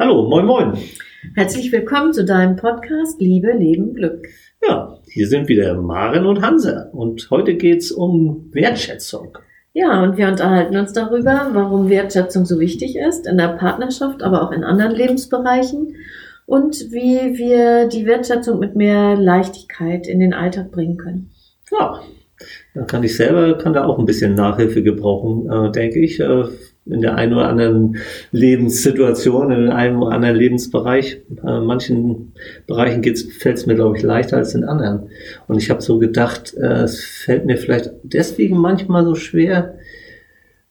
Hallo, 0.00 0.28
moin 0.28 0.46
moin. 0.46 0.78
Herzlich 1.34 1.72
willkommen 1.72 2.12
zu 2.12 2.24
deinem 2.24 2.54
Podcast 2.54 3.20
Liebe, 3.20 3.50
Leben, 3.50 3.94
Glück. 3.94 4.28
Ja, 4.62 4.96
hier 5.08 5.26
sind 5.26 5.48
wieder 5.48 5.74
Maren 5.74 6.24
und 6.24 6.40
Hansa 6.40 6.88
und 6.92 7.28
heute 7.32 7.56
geht's 7.56 7.90
um 7.90 8.48
Wertschätzung. 8.52 9.36
Ja, 9.72 10.04
und 10.04 10.16
wir 10.16 10.28
unterhalten 10.28 10.76
uns 10.76 10.92
darüber, 10.92 11.50
warum 11.52 11.88
Wertschätzung 11.88 12.46
so 12.46 12.60
wichtig 12.60 12.94
ist 12.94 13.26
in 13.26 13.38
der 13.38 13.48
Partnerschaft, 13.48 14.22
aber 14.22 14.44
auch 14.44 14.52
in 14.52 14.62
anderen 14.62 14.94
Lebensbereichen 14.94 15.96
und 16.46 16.76
wie 16.92 17.36
wir 17.36 17.88
die 17.88 18.06
Wertschätzung 18.06 18.60
mit 18.60 18.76
mehr 18.76 19.16
Leichtigkeit 19.16 20.06
in 20.06 20.20
den 20.20 20.32
Alltag 20.32 20.70
bringen 20.70 20.96
können. 20.96 21.32
Ja, 21.72 22.02
da 22.72 22.84
kann 22.84 23.02
ich 23.02 23.16
selber, 23.16 23.58
kann 23.58 23.72
da 23.72 23.84
auch 23.84 23.98
ein 23.98 24.06
bisschen 24.06 24.34
Nachhilfe 24.34 24.84
gebrauchen, 24.84 25.50
äh, 25.50 25.72
denke 25.72 25.98
ich. 25.98 26.20
Äh, 26.20 26.44
in 26.90 27.00
der 27.00 27.16
einen 27.16 27.34
oder 27.34 27.48
anderen 27.48 27.96
Lebenssituation, 28.32 29.50
in 29.52 29.68
einem 29.68 30.02
oder 30.02 30.14
anderen 30.14 30.36
Lebensbereich. 30.36 31.20
In 31.28 31.38
äh, 31.38 31.60
manchen 31.60 32.32
Bereichen 32.66 33.02
fällt 33.02 33.56
es 33.56 33.66
mir, 33.66 33.74
glaube 33.74 33.96
ich, 33.96 34.02
leichter 34.02 34.36
als 34.36 34.54
in 34.54 34.64
anderen. 34.64 35.10
Und 35.46 35.58
ich 35.58 35.70
habe 35.70 35.82
so 35.82 35.98
gedacht, 35.98 36.54
äh, 36.54 36.82
es 36.82 37.04
fällt 37.04 37.46
mir 37.46 37.56
vielleicht 37.56 37.90
deswegen 38.02 38.56
manchmal 38.56 39.04
so 39.04 39.14
schwer, 39.14 39.74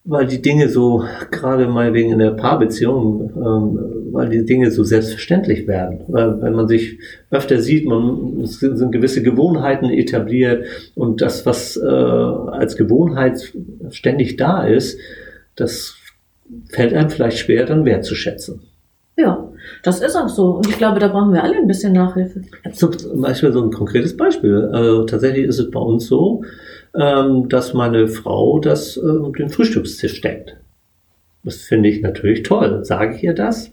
weil 0.10 0.26
die 0.26 0.42
Dinge 0.42 0.70
so, 0.70 1.04
gerade 1.32 1.68
mal 1.68 1.94
wegen 1.94 2.14
in 2.14 2.20
der 2.20 2.32
Paarbeziehung, 2.32 3.30
ähm, 3.36 4.14
weil 4.14 4.30
die 4.30 4.46
Dinge 4.46 4.72
so 4.72 4.86
selbstverständlich 4.86 5.68
werden. 5.68 6.00
Weil 6.08 6.42
wenn 6.42 6.54
man 6.54 6.70
sich 6.70 7.00
öfter 7.30 7.62
sieht, 7.62 7.86
man 7.86 8.40
es 8.42 8.60
sind 8.60 8.92
gewisse 8.94 9.22
Gewohnheiten 9.22 9.90
etabliert 9.90 10.66
und 10.96 11.22
das, 11.22 11.46
was 11.46 11.76
äh, 11.76 11.86
als 11.86 12.78
Gewohnheit 12.78 13.54
ständig 13.90 14.38
da 14.38 14.66
ist, 14.66 14.98
das 15.58 15.97
fällt 16.70 16.94
einem 16.94 17.10
vielleicht 17.10 17.40
schwer, 17.40 17.66
dann 17.66 17.86
wertzuschätzen. 17.86 18.62
Ja, 19.18 19.52
das 19.84 20.00
ist 20.00 20.16
auch 20.16 20.30
so. 20.30 20.58
Und 20.58 20.70
ich 20.70 20.78
glaube, 20.78 21.00
da 21.00 21.08
brauchen 21.08 21.34
wir 21.34 21.44
alle 21.44 21.58
ein 21.58 21.68
bisschen 21.68 21.94
Nachhilfe. 21.94 22.42
Zum 22.74 23.22
Beispiel 23.22 23.52
so 23.52 23.64
ein 23.64 23.72
konkretes 23.72 24.16
Beispiel. 24.16 24.70
Also 24.72 25.06
tatsächlich 25.06 25.46
ist 25.46 25.60
es 25.60 25.72
bei 25.72 25.80
uns 25.80 26.08
so, 26.08 26.44
ähm, 26.96 27.50
dass 27.50 27.74
meine 27.74 28.08
Frau 28.08 28.60
das 28.60 28.96
äh, 28.98 29.32
den 29.38 29.50
Frühstückstisch 29.50 30.22
deckt. 30.22 30.58
Das 31.44 31.64
finde 31.64 31.90
ich 31.90 32.02
natürlich 32.02 32.44
toll. 32.44 32.86
Sage 32.86 33.16
ich 33.16 33.24
ihr 33.24 33.34
das? 33.34 33.72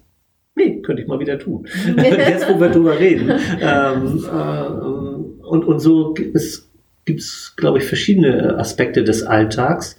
Nee, 0.56 0.80
könnte 0.82 1.02
ich 1.02 1.08
mal 1.08 1.18
wieder 1.18 1.38
tun. 1.38 1.66
Jetzt, 1.96 2.48
wo 2.48 2.60
wir 2.60 2.70
drüber 2.70 2.98
reden. 2.98 3.30
Ähm, 3.60 4.24
äh, 4.24 5.46
und, 5.46 5.64
und 5.64 5.80
so 5.80 6.14
gibt 6.14 6.36
es, 6.36 7.54
glaube 7.56 7.78
ich, 7.78 7.84
verschiedene 7.84 8.56
Aspekte 8.58 9.04
des 9.04 9.24
Alltags, 9.24 9.96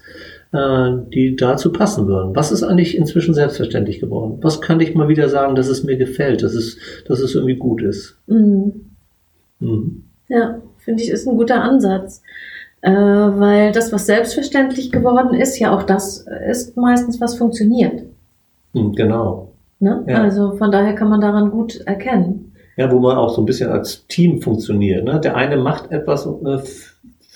die 1.14 1.36
dazu 1.36 1.72
passen 1.72 2.08
würden. 2.08 2.36
Was 2.36 2.52
ist 2.52 2.64
eigentlich 2.64 2.98
inzwischen 2.98 3.34
selbstverständlich 3.34 4.00
geworden? 4.00 4.39
Was 4.42 4.62
kann 4.62 4.80
ich 4.80 4.95
mal 4.95 5.08
wieder 5.08 5.30
sagen, 5.30 5.56
dass 5.56 5.67
es 5.67 5.84
mir 5.84 5.97
gefällt, 5.97 6.44
dass 6.44 6.53
es, 6.53 6.78
dass 7.08 7.20
es 7.20 7.36
irgendwie 7.36 7.56
gut 7.56 7.81
ist? 7.81 8.17
Mhm. 8.28 8.92
Mhm. 9.59 10.03
Ja, 10.28 10.62
finde 10.78 11.03
ich, 11.03 11.09
ist 11.09 11.28
ein 11.28 11.38
guter 11.38 11.62
Ansatz. 11.62 12.22
Äh, 12.81 12.92
weil 12.92 13.72
das, 13.72 13.92
was 13.92 14.06
selbstverständlich 14.06 14.92
geworden 14.92 15.34
ist, 15.34 15.58
ja 15.58 15.75
auch 15.75 15.84
das 15.84 16.25
ist 16.47 16.78
meistens, 16.78 17.19
was 17.19 17.36
funktioniert. 17.36 18.03
Mhm, 18.73 18.94
genau. 18.94 19.52
Ne? 19.80 20.03
Ja. 20.08 20.22
Also 20.22 20.56
von 20.56 20.72
daher 20.72 20.94
kann 20.94 21.09
man 21.09 21.22
daran 21.22 21.50
gut 21.50 21.81
erkennen. 21.86 22.53
Ja, 22.78 22.92
wo 22.92 23.00
man 23.00 23.17
auch 23.17 23.34
so 23.34 23.42
ein 23.42 23.45
bisschen 23.45 23.72
als 23.72 24.06
Team 24.08 24.42
funktioniert. 24.42 25.06
Ne? 25.06 25.19
Der 25.19 25.36
eine 25.36 25.58
macht 25.58 25.92
etwas 25.92 26.25
äh, 26.25 26.59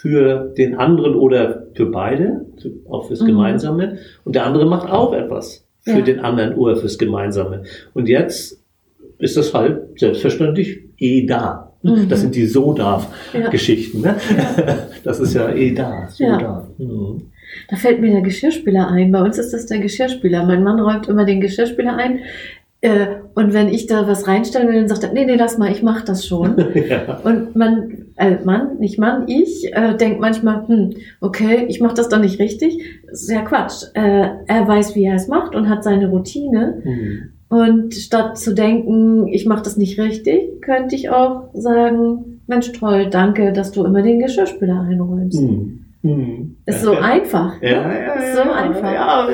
für 0.01 0.53
den 0.57 0.75
anderen 0.75 1.15
oder 1.15 1.63
für 1.73 1.87
beide, 1.87 2.45
auch 2.89 3.07
fürs 3.07 3.19
mhm. 3.19 3.27
Gemeinsame. 3.27 3.97
Und 4.23 4.33
der 4.33 4.45
andere 4.45 4.65
macht 4.65 4.89
auch 4.89 5.13
etwas 5.13 5.67
für 5.81 5.91
ja. 5.91 6.01
den 6.01 6.21
anderen 6.21 6.55
oder 6.55 6.77
fürs 6.77 6.97
Gemeinsame. 6.97 7.63
Und 7.93 8.07
jetzt 8.07 8.63
ist 9.17 9.35
das 9.35 9.53
halt 9.53 9.99
selbstverständlich 9.99 10.79
eh 10.99 11.25
da. 11.25 11.73
Mhm. 11.81 12.07
Das 12.07 12.21
sind 12.21 12.33
die 12.33 12.45
So-Darf-Geschichten. 12.45 14.01
Ne? 14.01 14.15
Ja. 14.37 14.77
Das 15.03 15.19
ist 15.19 15.33
ja 15.33 15.49
eh 15.49 15.73
da, 15.73 16.07
so 16.09 16.23
ja. 16.23 16.37
da. 16.37 16.67
Mhm. 16.77 17.21
Da 17.69 17.75
fällt 17.75 17.99
mir 17.99 18.11
der 18.11 18.21
Geschirrspüler 18.21 18.89
ein. 18.89 19.11
Bei 19.11 19.21
uns 19.21 19.37
ist 19.37 19.53
das 19.53 19.65
der 19.65 19.79
Geschirrspüler. 19.79 20.45
Mein 20.45 20.63
Mann 20.63 20.79
räumt 20.79 21.07
immer 21.07 21.25
den 21.25 21.41
Geschirrspüler 21.41 21.95
ein. 21.95 22.19
Äh, 22.81 23.07
und 23.35 23.53
wenn 23.53 23.67
ich 23.67 23.87
da 23.87 24.07
was 24.07 24.27
reinstellen 24.27 24.69
will, 24.69 24.75
dann 24.75 24.87
sagt 24.87 25.03
er, 25.03 25.11
nee, 25.11 25.25
nee, 25.25 25.35
lass 25.35 25.57
mal, 25.57 25.71
ich 25.71 25.83
mach 25.83 26.01
das 26.01 26.25
schon. 26.25 26.55
ja. 26.89 27.19
Und 27.23 27.55
man, 27.55 28.05
äh, 28.15 28.37
Mann, 28.43 28.77
nicht 28.79 28.97
Mann, 28.97 29.27
ich, 29.27 29.73
äh, 29.73 29.95
denkt 29.97 30.21
manchmal, 30.21 30.65
hm, 30.65 30.93
okay, 31.19 31.65
ich 31.67 31.81
mach 31.81 31.93
das 31.93 32.07
doch 32.07 32.19
nicht 32.19 32.39
richtig. 32.39 33.01
Das 33.09 33.23
ist 33.23 33.31
ja 33.31 33.41
Quatsch. 33.41 33.83
Äh, 33.95 34.29
er 34.47 34.67
weiß, 34.67 34.95
wie 34.95 35.03
er 35.03 35.15
es 35.15 35.27
macht 35.27 35.55
und 35.55 35.67
hat 35.67 35.83
seine 35.83 36.09
Routine. 36.09 36.81
Mhm. 36.85 37.29
Und 37.49 37.95
statt 37.95 38.37
zu 38.37 38.53
denken, 38.53 39.27
ich 39.27 39.45
mach 39.45 39.61
das 39.61 39.75
nicht 39.75 39.99
richtig, 39.99 40.61
könnte 40.61 40.95
ich 40.95 41.09
auch 41.09 41.49
sagen, 41.53 42.41
Mensch, 42.47 42.71
toll, 42.73 43.07
danke, 43.09 43.51
dass 43.51 43.71
du 43.71 43.83
immer 43.83 44.03
den 44.03 44.19
Geschirrspüler 44.19 44.81
einräumst. 44.81 45.41
Mhm. 45.41 45.85
Mhm. 46.01 46.55
Ist 46.65 46.83
so 46.83 46.91
einfach. 46.97 47.61
Ja, 47.61 47.87
ne? 47.87 47.93
ja, 47.93 48.21
ja, 48.21 48.35
so 48.35 48.51
einfach. 48.51 48.93
Ja 48.93 49.27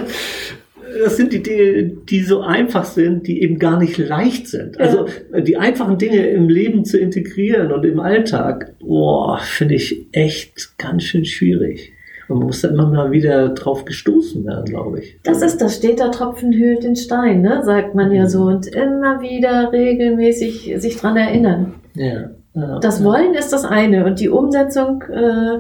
das 1.03 1.18
sind 1.18 1.34
die 1.34 1.44
Dinge, 1.44 1.84
die 2.09 2.22
so 2.22 2.41
einfach 2.41 2.85
sind, 2.85 3.28
die 3.28 3.41
eben 3.41 3.59
gar 3.59 3.79
nicht 3.79 3.97
leicht 3.97 4.47
sind. 4.47 4.78
Ja. 4.78 4.85
Also 4.85 5.06
die 5.38 5.57
einfachen 5.57 5.97
Dinge 5.97 6.28
im 6.28 6.50
Leben 6.50 6.85
zu 6.85 6.97
integrieren 6.97 7.72
und 7.72 7.85
im 7.85 8.00
Alltag, 8.00 8.73
boah, 8.79 9.40
finde 9.41 9.75
ich 9.75 10.07
echt 10.12 10.78
ganz 10.78 11.03
schön 11.03 11.25
schwierig. 11.25 11.94
Und 12.28 12.40
man 12.40 12.47
muss 12.47 12.62
da 12.62 12.69
immer 12.69 12.88
mal 12.88 13.12
wieder 13.12 13.50
drauf 13.50 13.85
gestoßen 13.85 14.46
werden, 14.46 14.66
glaube 14.66 15.00
ich. 15.00 15.19
Das 15.23 15.41
ist 15.41 15.62
das, 15.62 15.75
steht 15.75 16.00
der 16.00 16.12
Tropfen 16.12 16.53
höhlt 16.53 16.84
den 16.84 16.96
Stein, 16.96 17.41
ne? 17.41 17.62
sagt 17.63 17.94
man 17.94 18.12
ja 18.12 18.28
so. 18.28 18.44
Und 18.44 18.67
immer 18.67 19.22
wieder 19.22 19.72
regelmäßig 19.72 20.73
sich 20.78 20.97
dran 20.97 21.17
erinnern. 21.17 21.75
Ja. 21.94 22.31
ja 22.56 22.79
das 22.79 23.03
Wollen 23.03 23.35
ist 23.35 23.53
das 23.53 23.63
eine 23.63 24.06
und 24.06 24.19
die 24.19 24.29
Umsetzung 24.29 25.03
äh, 25.03 25.59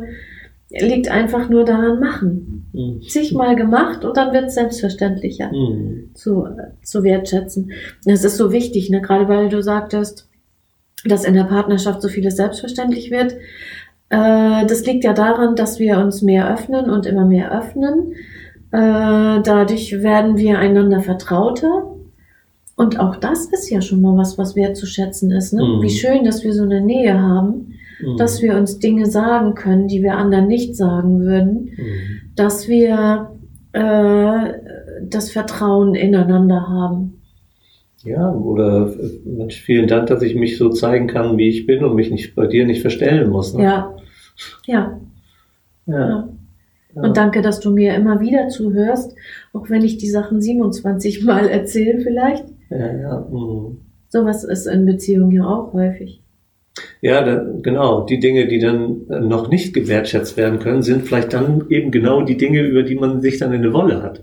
liegt 0.83 1.09
einfach 1.09 1.49
nur 1.49 1.65
daran 1.65 1.99
machen. 1.99 2.54
Mhm. 2.75 3.01
Zigmal 3.01 3.55
gemacht 3.55 4.03
und 4.03 4.17
dann 4.17 4.33
wird 4.33 4.45
es 4.45 4.55
selbstverständlicher 4.55 5.51
mhm. 5.51 6.11
zu, 6.13 6.47
zu 6.83 7.03
wertschätzen. 7.03 7.71
Das 8.05 8.23
ist 8.23 8.37
so 8.37 8.51
wichtig, 8.51 8.89
ne? 8.89 9.01
gerade 9.01 9.27
weil 9.27 9.49
du 9.49 9.61
sagtest, 9.61 10.27
dass 11.05 11.23
in 11.23 11.33
der 11.33 11.43
Partnerschaft 11.43 12.01
so 12.01 12.07
vieles 12.07 12.35
selbstverständlich 12.35 13.11
wird. 13.11 13.33
Äh, 14.09 14.65
das 14.65 14.85
liegt 14.85 15.03
ja 15.03 15.13
daran, 15.13 15.55
dass 15.55 15.79
wir 15.79 15.99
uns 15.99 16.21
mehr 16.21 16.51
öffnen 16.51 16.89
und 16.89 17.05
immer 17.05 17.25
mehr 17.25 17.57
öffnen. 17.57 18.13
Äh, 18.71 19.41
dadurch 19.41 20.01
werden 20.03 20.37
wir 20.37 20.59
einander 20.59 21.01
vertrauter. 21.01 21.91
Und 22.75 22.99
auch 22.99 23.15
das 23.15 23.45
ist 23.45 23.69
ja 23.69 23.81
schon 23.81 24.01
mal 24.01 24.17
was, 24.17 24.37
was 24.37 24.55
wertzuschätzen 24.55 25.31
ist. 25.31 25.53
Ne? 25.53 25.63
Mhm. 25.63 25.81
Wie 25.81 25.89
schön, 25.89 26.25
dass 26.25 26.43
wir 26.43 26.53
so 26.53 26.63
eine 26.63 26.81
Nähe 26.81 27.17
haben 27.19 27.75
mhm. 28.01 28.17
dass 28.17 28.41
wir 28.41 28.55
uns 28.55 28.79
Dinge 28.79 29.05
sagen 29.05 29.55
können, 29.55 29.87
die 29.87 30.01
wir 30.01 30.17
anderen 30.17 30.47
nicht 30.47 30.75
sagen 30.75 31.19
würden, 31.21 31.71
mhm. 31.77 32.35
dass 32.35 32.67
wir 32.67 33.31
äh, 33.73 34.53
das 35.03 35.31
Vertrauen 35.31 35.95
ineinander 35.95 36.67
haben. 36.67 37.21
Ja, 38.03 38.31
oder 38.31 38.93
Mensch, 39.25 39.61
vielen 39.61 39.87
Dank, 39.87 40.07
dass 40.07 40.21
ich 40.21 40.35
mich 40.35 40.57
so 40.57 40.69
zeigen 40.69 41.07
kann, 41.07 41.37
wie 41.37 41.49
ich 41.49 41.65
bin 41.65 41.83
und 41.83 41.95
mich 41.95 42.11
nicht 42.11 42.35
bei 42.35 42.45
dir 42.45 42.65
nicht 42.65 42.81
verstellen 42.81 43.31
muss. 43.31 43.53
Ne? 43.53 43.63
Ja. 43.63 43.95
ja. 44.67 45.01
Ja. 45.87 46.29
ja. 46.95 47.01
Und 47.01 47.17
danke, 47.17 47.41
dass 47.41 47.59
du 47.59 47.71
mir 47.71 47.95
immer 47.95 48.19
wieder 48.19 48.47
zuhörst, 48.49 49.15
auch 49.53 49.69
wenn 49.69 49.83
ich 49.83 49.97
die 49.97 50.09
Sachen 50.09 50.39
27 50.39 51.23
Mal 51.23 51.47
erzähle 51.47 51.99
vielleicht. 52.01 52.45
Ja, 52.69 52.93
ja. 52.93 53.27
Mhm. 53.31 53.79
Sowas 54.09 54.43
ist 54.43 54.67
in 54.67 54.85
Beziehungen 54.85 55.31
ja 55.31 55.45
auch 55.45 55.73
häufig. 55.73 56.21
Ja, 57.01 57.23
da, 57.23 57.45
genau. 57.61 58.05
Die 58.05 58.19
Dinge, 58.19 58.47
die 58.47 58.59
dann 58.59 59.07
äh, 59.09 59.19
noch 59.19 59.49
nicht 59.49 59.73
gewertschätzt 59.73 60.37
werden 60.37 60.59
können, 60.59 60.81
sind 60.83 61.05
vielleicht 61.05 61.33
dann 61.33 61.65
eben 61.69 61.91
genau 61.91 62.21
die 62.21 62.37
Dinge, 62.37 62.61
über 62.61 62.83
die 62.83 62.95
man 62.95 63.21
sich 63.21 63.37
dann 63.37 63.53
in 63.53 63.61
eine 63.61 63.73
Wolle 63.73 64.01
hat. 64.01 64.21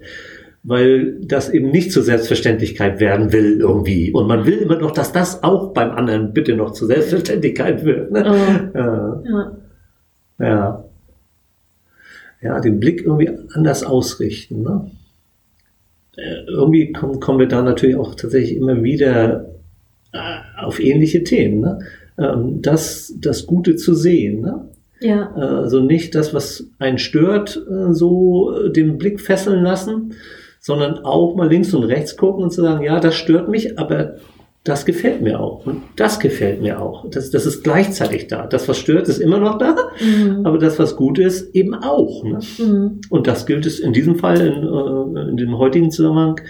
Weil 0.63 1.19
das 1.23 1.51
eben 1.51 1.71
nicht 1.71 1.91
zur 1.93 2.03
Selbstverständlichkeit 2.03 3.01
werden 3.01 3.33
will 3.33 3.59
irgendwie. 3.61 4.13
Und 4.13 4.29
man 4.29 4.47
will 4.47 4.59
immer 4.59 4.79
noch, 4.79 4.93
dass 4.93 5.13
das 5.13 5.43
auch 5.43 5.73
beim 5.73 5.91
anderen 5.91 6.33
bitte 6.33 6.55
noch 6.55 6.73
zur 6.73 6.89
Selbstverständlichkeit 6.89 7.85
wird. 7.85 8.13
Ne? 8.13 8.25
Oh. 8.25 8.79
Ja. 8.79 9.23
ja. 10.39 10.47
ja. 10.47 10.85
Ja, 12.43 12.59
den 12.59 12.81
Blick 12.81 13.03
irgendwie 13.03 13.31
anders 13.55 13.85
ausrichten. 13.85 14.63
Ne? 14.63 14.91
Äh, 16.17 16.45
irgendwie 16.49 16.93
kommen, 16.93 17.21
kommen 17.21 17.39
wir 17.39 17.47
da 17.47 17.63
natürlich 17.63 17.97
auch 17.97 18.17
tatsächlich 18.17 18.57
immer 18.57 18.83
wieder 18.83 19.47
äh, 20.13 20.19
auf 20.59 20.81
ähnliche 20.81 21.23
Themen. 21.23 21.61
Ne? 21.61 21.79
Ähm, 22.23 22.63
das, 22.63 23.15
das 23.19 23.47
Gute 23.47 23.77
zu 23.77 23.95
sehen. 23.95 24.41
Ne? 24.41 24.69
Ja. 25.01 25.33
Also 25.33 25.81
nicht 25.81 26.15
das, 26.15 26.33
was 26.33 26.67
einen 26.79 26.99
stört, 26.99 27.57
äh, 27.69 27.93
so 27.93 28.55
äh, 28.57 28.73
den 28.73 28.99
Blick 28.99 29.21
fesseln 29.21 29.63
lassen, 29.63 30.15
sondern 30.61 30.99
auch 30.99 31.35
mal 31.35 31.49
links 31.49 31.75
und 31.75 31.85
rechts 31.85 32.17
gucken 32.17 32.45
und 32.45 32.53
zu 32.53 32.63
sagen, 32.63 32.85
ja, 32.85 33.01
das 33.01 33.15
stört 33.17 33.49
mich, 33.49 33.79
aber 33.79 34.17
das 34.65 34.87
gefällt 34.87 35.23
mir 35.23 35.41
auch. 35.41 35.67
Und 35.67 35.83
das 35.97 36.21
gefällt 36.21 36.63
mir 36.63 36.81
auch. 36.81 37.11
Das, 37.11 37.31
das 37.31 37.47
ist 37.47 37.65
gleichzeitig 37.65 38.29
da. 38.29 38.47
Das, 38.47 38.69
was 38.69 38.79
stört, 38.79 39.09
ist 39.09 39.19
immer 39.19 39.39
noch 39.39 39.59
da, 39.59 39.75
mhm. 40.01 40.47
aber 40.47 40.59
das, 40.59 40.79
was 40.79 40.95
gut 40.95 41.19
ist, 41.19 41.53
eben 41.55 41.75
auch. 41.75 42.23
Ne? 42.23 42.39
Mhm. 42.59 43.01
Und 43.11 43.27
das 43.27 43.47
gilt 43.47 43.67
es 43.67 43.81
in 43.81 43.93
diesem 43.93 44.17
Fall, 44.17 44.41
in, 44.41 45.17
äh, 45.17 45.31
in 45.31 45.37
dem 45.37 45.59
heutigen 45.59 45.91
Zusammenhang, 45.91 46.41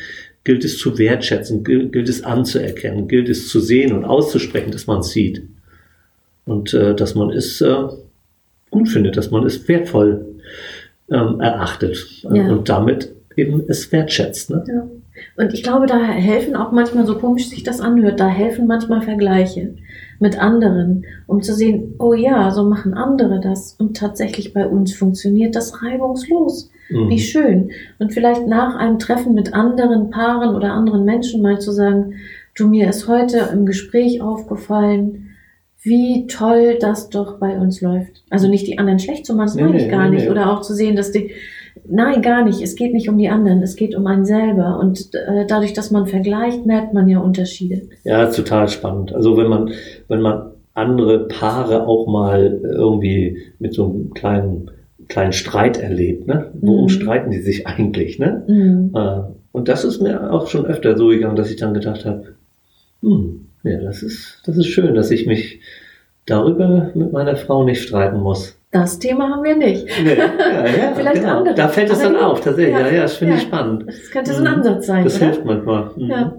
gilt 0.44 0.64
es 0.64 0.78
zu 0.78 0.98
wertschätzen, 0.98 1.64
gilt, 1.64 1.92
gilt 1.92 2.08
es 2.08 2.22
anzuerkennen, 2.22 3.08
gilt 3.08 3.30
es 3.30 3.48
zu 3.48 3.60
sehen 3.60 3.92
und 3.92 4.04
auszusprechen, 4.04 4.72
dass 4.72 4.86
man 4.86 5.00
es 5.00 5.10
sieht. 5.10 5.44
Und 6.44 6.74
äh, 6.74 6.94
dass 6.94 7.14
man 7.14 7.30
es 7.30 7.60
äh, 7.60 7.88
gut 8.70 8.88
findet, 8.88 9.16
dass 9.16 9.30
man 9.30 9.44
es 9.44 9.68
wertvoll 9.68 10.26
ähm, 11.10 11.40
erachtet 11.40 11.96
ja. 12.22 12.50
und 12.50 12.68
damit 12.68 13.12
eben 13.36 13.62
es 13.68 13.90
wertschätzt. 13.92 14.50
Ne? 14.50 14.64
Ja. 14.66 14.86
Und 15.36 15.52
ich 15.52 15.62
glaube, 15.62 15.86
da 15.86 15.98
helfen 16.02 16.56
auch 16.56 16.72
manchmal, 16.72 17.06
so 17.06 17.16
komisch 17.18 17.48
sich 17.48 17.62
das 17.62 17.80
anhört, 17.80 18.18
da 18.18 18.28
helfen 18.28 18.66
manchmal 18.66 19.02
Vergleiche 19.02 19.74
mit 20.18 20.38
anderen, 20.38 21.04
um 21.26 21.42
zu 21.42 21.54
sehen, 21.54 21.94
oh 21.98 22.14
ja, 22.14 22.50
so 22.50 22.64
machen 22.64 22.94
andere 22.94 23.40
das 23.40 23.74
und 23.78 23.96
tatsächlich 23.96 24.52
bei 24.52 24.66
uns 24.66 24.94
funktioniert 24.94 25.54
das 25.54 25.82
reibungslos. 25.82 26.70
Mhm. 26.88 27.10
Wie 27.10 27.18
schön. 27.18 27.70
Und 27.98 28.12
vielleicht 28.12 28.46
nach 28.46 28.76
einem 28.76 28.98
Treffen 28.98 29.34
mit 29.34 29.52
anderen 29.54 30.10
Paaren 30.10 30.54
oder 30.54 30.72
anderen 30.72 31.04
Menschen 31.04 31.42
mal 31.42 31.58
zu 31.60 31.72
sagen, 31.72 32.14
du 32.54 32.68
mir 32.68 32.88
ist 32.88 33.08
heute 33.08 33.50
im 33.52 33.66
Gespräch 33.66 34.20
aufgefallen, 34.20 35.31
wie 35.82 36.26
toll 36.28 36.78
das 36.80 37.10
doch 37.10 37.38
bei 37.38 37.58
uns 37.58 37.80
läuft. 37.80 38.22
Also 38.30 38.48
nicht 38.48 38.66
die 38.66 38.78
anderen 38.78 39.00
schlecht 39.00 39.26
zu 39.26 39.34
machen, 39.34 39.46
das 39.46 39.54
nee, 39.56 39.62
meine 39.62 39.82
ich 39.82 39.90
gar 39.90 40.08
nee, 40.08 40.16
nicht. 40.16 40.30
Oder 40.30 40.52
auch 40.52 40.60
zu 40.60 40.74
sehen, 40.74 40.94
dass 40.94 41.10
die, 41.10 41.32
nein, 41.88 42.22
gar 42.22 42.44
nicht. 42.44 42.62
Es 42.62 42.76
geht 42.76 42.92
nicht 42.92 43.08
um 43.08 43.18
die 43.18 43.28
anderen, 43.28 43.62
es 43.62 43.74
geht 43.74 43.96
um 43.96 44.06
einen 44.06 44.24
selber. 44.24 44.78
Und 44.78 45.10
äh, 45.14 45.44
dadurch, 45.46 45.72
dass 45.72 45.90
man 45.90 46.06
vergleicht, 46.06 46.66
merkt 46.66 46.94
man 46.94 47.08
ja 47.08 47.18
Unterschiede. 47.18 47.88
Ja, 48.04 48.26
total 48.26 48.68
spannend. 48.68 49.12
Also 49.12 49.36
wenn 49.36 49.48
man, 49.48 49.72
wenn 50.06 50.20
man 50.20 50.52
andere 50.74 51.26
Paare 51.26 51.86
auch 51.86 52.06
mal 52.06 52.60
irgendwie 52.62 53.38
mit 53.58 53.74
so 53.74 53.84
einem 53.84 54.14
kleinen, 54.14 54.70
kleinen 55.08 55.32
Streit 55.32 55.78
erlebt, 55.78 56.28
ne? 56.28 56.52
Worum 56.54 56.84
mhm. 56.84 56.88
streiten 56.88 57.30
die 57.32 57.40
sich 57.40 57.66
eigentlich, 57.66 58.18
ne? 58.18 58.44
Mhm. 58.46 58.92
Äh, 58.94 59.20
und 59.50 59.68
das 59.68 59.84
ist 59.84 60.00
mir 60.00 60.32
auch 60.32 60.46
schon 60.46 60.64
öfter 60.64 60.96
so 60.96 61.08
gegangen, 61.08 61.36
dass 61.36 61.50
ich 61.50 61.56
dann 61.56 61.74
gedacht 61.74 62.06
habe, 62.06 62.36
hm, 63.02 63.46
ja, 63.64 63.78
das 63.78 64.02
ist, 64.02 64.42
das 64.44 64.56
ist 64.56 64.66
schön, 64.66 64.94
dass 64.94 65.10
ich 65.10 65.26
mich 65.26 65.60
darüber 66.26 66.90
mit 66.94 67.12
meiner 67.12 67.36
Frau 67.36 67.64
nicht 67.64 67.82
streiten 67.82 68.20
muss. 68.20 68.56
Das 68.70 68.98
Thema 68.98 69.28
haben 69.28 69.44
wir 69.44 69.56
nicht. 69.56 69.86
Nee, 70.02 70.16
ja, 70.16 70.66
ja, 70.66 70.92
Vielleicht 70.94 71.20
genau. 71.20 71.38
andere. 71.38 71.54
Da 71.54 71.68
fällt 71.68 71.90
es 71.90 72.00
dann 72.00 72.16
auf, 72.16 72.40
tatsächlich. 72.40 72.74
Ja, 72.74 72.88
ja, 72.88 73.02
das 73.02 73.16
finde 73.16 73.34
ich 73.34 73.42
spannend. 73.42 73.84
Das 73.86 74.10
könnte 74.10 74.32
so 74.32 74.38
ein 74.38 74.50
mhm. 74.50 74.56
Ansatz 74.58 74.86
sein. 74.86 75.04
Das 75.04 75.16
oder? 75.16 75.26
hilft 75.26 75.44
manchmal. 75.44 75.90
Mhm. 75.96 76.10
Ja. 76.10 76.36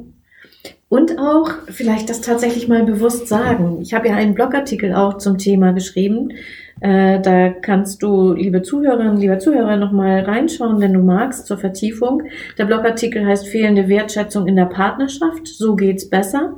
Und 0.90 1.18
auch 1.18 1.50
vielleicht 1.70 2.10
das 2.10 2.22
tatsächlich 2.22 2.68
mal 2.68 2.84
bewusst 2.84 3.28
sagen. 3.28 3.80
Ich 3.82 3.94
habe 3.94 4.10
ja 4.10 4.16
einen 4.16 4.36
Blogartikel 4.36 4.94
auch 4.94 5.18
zum 5.18 5.40
Thema 5.40 5.74
geschrieben. 5.74 6.34
Äh, 6.82 7.20
da 7.22 7.50
kannst 7.50 8.04
du, 8.04 8.34
liebe 8.34 8.62
Zuhörerinnen, 8.62 9.18
lieber 9.18 9.40
Zuhörer, 9.40 9.78
nochmal 9.78 10.20
reinschauen, 10.20 10.82
wenn 10.82 10.94
du 10.94 11.00
magst, 11.00 11.48
zur 11.48 11.58
Vertiefung. 11.58 12.24
Der 12.58 12.66
Blogartikel 12.66 13.26
heißt 13.26 13.48
Fehlende 13.48 13.88
Wertschätzung 13.88 14.48
in 14.48 14.56
der 14.56 14.66
Partnerschaft. 14.66 15.48
So 15.48 15.76
geht's 15.76 16.10
besser. 16.10 16.58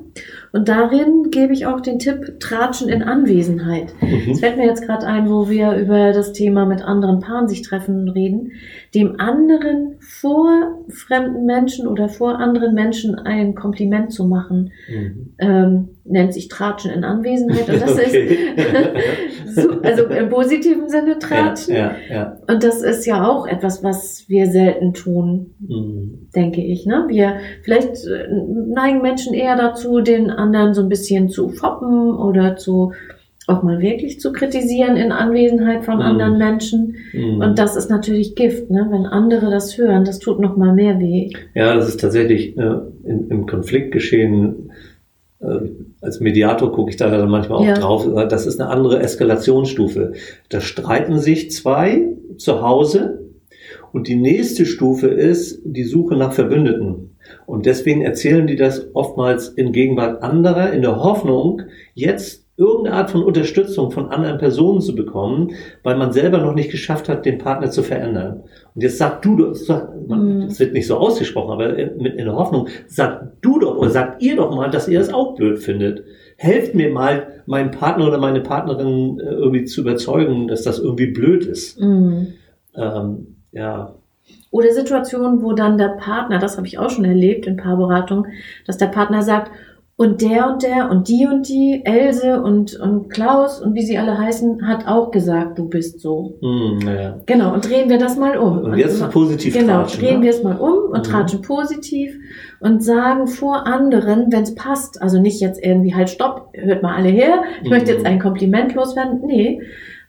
Und 0.55 0.69
darin 0.69 1.31
gebe 1.31 1.51
ich 1.51 1.65
auch 1.65 1.81
den 1.81 1.99
Tipp 1.99 2.39
Tratschen 2.39 2.87
in 2.87 3.03
Anwesenheit. 3.03 3.93
Mhm. 3.99 4.31
Es 4.31 4.39
fällt 4.39 4.55
mir 4.55 4.65
jetzt 4.65 4.85
gerade 4.85 5.05
ein, 5.05 5.29
wo 5.29 5.49
wir 5.49 5.73
über 5.73 6.13
das 6.13 6.31
Thema 6.31 6.65
mit 6.65 6.81
anderen 6.81 7.19
Paaren 7.19 7.49
sich 7.49 7.61
treffen 7.61 8.07
reden, 8.07 8.53
dem 8.93 9.19
anderen 9.19 9.95
vor 9.99 10.79
fremden 10.87 11.45
Menschen 11.45 11.87
oder 11.87 12.07
vor 12.07 12.39
anderen 12.39 12.73
Menschen 12.73 13.15
ein 13.15 13.53
Kompliment 13.53 14.13
zu 14.13 14.27
machen. 14.27 14.71
Mhm. 14.87 15.35
Ähm, 15.39 15.89
nennt 16.05 16.33
sich 16.33 16.47
Tratschen 16.47 16.91
in 16.91 17.03
Anwesenheit. 17.03 17.67
Und 17.67 17.81
das 17.81 17.93
okay. 17.93 18.55
ist 19.45 19.55
so, 19.55 19.81
also 19.81 20.05
im 20.05 20.29
positiven 20.29 20.87
Sinne 20.87 21.17
Tratschen. 21.17 21.75
Ja, 21.75 21.95
ja, 22.09 22.15
ja. 22.15 22.37
Und 22.47 22.63
das 22.63 22.81
ist 22.81 23.05
ja 23.05 23.27
auch 23.27 23.47
etwas, 23.47 23.83
was 23.83 24.25
wir 24.27 24.45
selten 24.47 24.93
tun, 24.93 25.55
mhm. 25.59 26.29
denke 26.35 26.61
ich. 26.61 26.85
Ne? 26.85 27.05
Wir 27.07 27.37
vielleicht 27.63 28.05
äh, 28.05 28.27
neigen 28.67 29.01
Menschen 29.01 29.33
eher 29.33 29.55
dazu, 29.55 29.99
den 29.99 30.29
anderen 30.45 30.73
so 30.73 30.81
ein 30.81 30.89
bisschen 30.89 31.29
zu 31.29 31.49
foppen 31.49 32.15
oder 32.15 32.55
zu 32.55 32.93
auch 33.47 33.61
mal 33.61 33.79
wirklich 33.79 34.19
zu 34.19 34.31
kritisieren 34.31 34.97
in 34.97 35.11
Anwesenheit 35.11 35.85
von 35.85 35.99
mm. 35.99 36.01
anderen 36.01 36.37
Menschen. 36.37 36.95
Mm. 37.13 37.41
Und 37.41 37.59
das 37.59 37.75
ist 37.75 37.89
natürlich 37.89 38.35
Gift, 38.35 38.71
ne? 38.71 38.87
wenn 38.89 39.05
andere 39.05 39.51
das 39.51 39.77
hören, 39.77 40.03
das 40.03 40.19
tut 40.19 40.39
noch 40.39 40.57
mal 40.57 40.73
mehr 40.73 40.99
weh. 40.99 41.29
Ja, 41.53 41.75
das 41.75 41.87
ist 41.87 41.99
tatsächlich 41.99 42.57
äh, 42.57 42.77
in, 43.03 43.27
im 43.29 43.45
Konfliktgeschehen. 43.45 44.71
Äh, 45.41 45.59
als 46.01 46.19
Mediator 46.21 46.71
gucke 46.71 46.89
ich 46.89 46.97
da 46.97 47.09
dann 47.09 47.29
manchmal 47.29 47.59
auch 47.59 47.65
ja. 47.65 47.75
drauf. 47.75 48.07
Das 48.29 48.47
ist 48.47 48.59
eine 48.59 48.69
andere 48.69 48.99
Eskalationsstufe. 48.99 50.13
Da 50.49 50.61
streiten 50.61 51.19
sich 51.19 51.51
zwei 51.51 52.07
zu 52.37 52.63
Hause 52.63 53.25
und 53.91 54.07
die 54.07 54.15
nächste 54.15 54.65
Stufe 54.65 55.07
ist 55.07 55.61
die 55.63 55.83
Suche 55.83 56.15
nach 56.15 56.33
Verbündeten. 56.33 57.14
Und 57.45 57.65
deswegen 57.65 58.01
erzählen 58.01 58.47
die 58.47 58.55
das 58.55 58.87
oftmals 58.93 59.49
in 59.49 59.71
Gegenwart 59.71 60.23
anderer, 60.23 60.71
in 60.73 60.81
der 60.81 61.03
Hoffnung, 61.03 61.61
jetzt 61.93 62.45
irgendeine 62.57 62.95
Art 62.95 63.11
von 63.11 63.23
Unterstützung 63.23 63.91
von 63.91 64.09
anderen 64.09 64.37
Personen 64.37 64.79
zu 64.79 64.95
bekommen, 64.95 65.51
weil 65.83 65.97
man 65.97 66.13
selber 66.13 66.37
noch 66.37 66.55
nicht 66.55 66.71
geschafft 66.71 67.09
hat, 67.09 67.25
den 67.25 67.37
Partner 67.37 67.69
zu 67.69 67.83
verändern. 67.83 68.43
Und 68.73 68.81
jetzt 68.81 68.97
sag 68.97 69.21
du, 69.21 69.35
das 69.35 69.67
mhm. 69.67 70.57
wird 70.57 70.73
nicht 70.73 70.87
so 70.87 70.95
ausgesprochen, 70.95 71.51
aber 71.51 71.73
mit 71.97 72.15
in 72.15 72.25
der 72.25 72.35
Hoffnung, 72.35 72.69
sag 72.87 73.41
du 73.41 73.59
doch 73.59 73.75
oder 73.75 73.89
sagt 73.89 74.21
ihr 74.21 74.37
doch 74.37 74.55
mal, 74.55 74.69
dass 74.69 74.87
ihr 74.87 74.99
das 74.99 75.13
auch 75.13 75.35
blöd 75.35 75.59
findet. 75.59 76.03
Helft 76.37 76.75
mir 76.75 76.91
mal, 76.91 77.43
meinen 77.45 77.71
Partner 77.71 78.07
oder 78.07 78.17
meine 78.17 78.41
Partnerin 78.41 79.19
äh, 79.19 79.23
irgendwie 79.23 79.65
zu 79.65 79.81
überzeugen, 79.81 80.47
dass 80.47 80.63
das 80.63 80.79
irgendwie 80.79 81.07
blöd 81.07 81.45
ist. 81.45 81.79
Mhm. 81.79 82.33
Ähm, 82.75 83.35
ja. 83.51 83.95
Oder 84.51 84.71
Situationen, 84.71 85.41
wo 85.41 85.53
dann 85.53 85.77
der 85.77 85.97
Partner, 85.99 86.39
das 86.39 86.57
habe 86.57 86.67
ich 86.67 86.79
auch 86.79 86.89
schon 86.89 87.05
erlebt 87.05 87.45
in 87.45 87.57
Paarberatung, 87.57 88.27
dass 88.65 88.77
der 88.77 88.87
Partner 88.87 89.21
sagt, 89.21 89.51
und 89.97 90.21
der 90.21 90.49
und 90.49 90.61
der 90.61 90.91
und 90.91 91.07
die 91.07 91.25
und 91.25 91.47
die, 91.47 91.81
Else 91.85 92.41
und, 92.41 92.77
und 92.77 93.09
Klaus 93.09 93.61
und 93.61 93.75
wie 93.75 93.81
sie 93.81 93.97
alle 93.97 94.17
heißen, 94.17 94.67
hat 94.67 94.87
auch 94.87 95.09
gesagt, 95.09 95.57
du 95.57 95.69
bist 95.69 96.01
so. 96.01 96.37
Mm, 96.41 96.85
ja. 96.85 97.15
Genau, 97.25 97.53
und 97.53 97.69
drehen 97.69 97.89
wir 97.89 97.97
das 97.97 98.17
mal 98.17 98.37
um. 98.37 98.59
Und 98.59 98.77
jetzt 98.77 99.01
und, 99.01 99.11
positiv 99.11 99.53
Genau, 99.53 99.83
tratschen, 99.83 100.01
drehen 100.01 100.19
ne? 100.19 100.25
wir 100.25 100.31
es 100.31 100.43
mal 100.43 100.57
um 100.57 100.91
und 100.91 101.07
mhm. 101.07 101.11
tratschen 101.11 101.41
positiv 101.41 102.13
und 102.59 102.83
sagen 102.83 103.27
vor 103.27 103.65
anderen, 103.65 104.33
wenn 104.33 104.43
es 104.43 104.53
passt, 104.53 105.01
also 105.01 105.21
nicht 105.21 105.39
jetzt 105.39 105.63
irgendwie 105.63 105.95
halt 105.95 106.09
stopp, 106.09 106.49
hört 106.53 106.83
mal 106.83 106.95
alle 106.95 107.09
her, 107.09 107.43
ich 107.59 107.63
mhm. 107.63 107.69
möchte 107.69 107.93
jetzt 107.93 108.05
ein 108.05 108.19
Kompliment 108.19 108.75
loswerden. 108.75 109.21
Nee, 109.25 109.61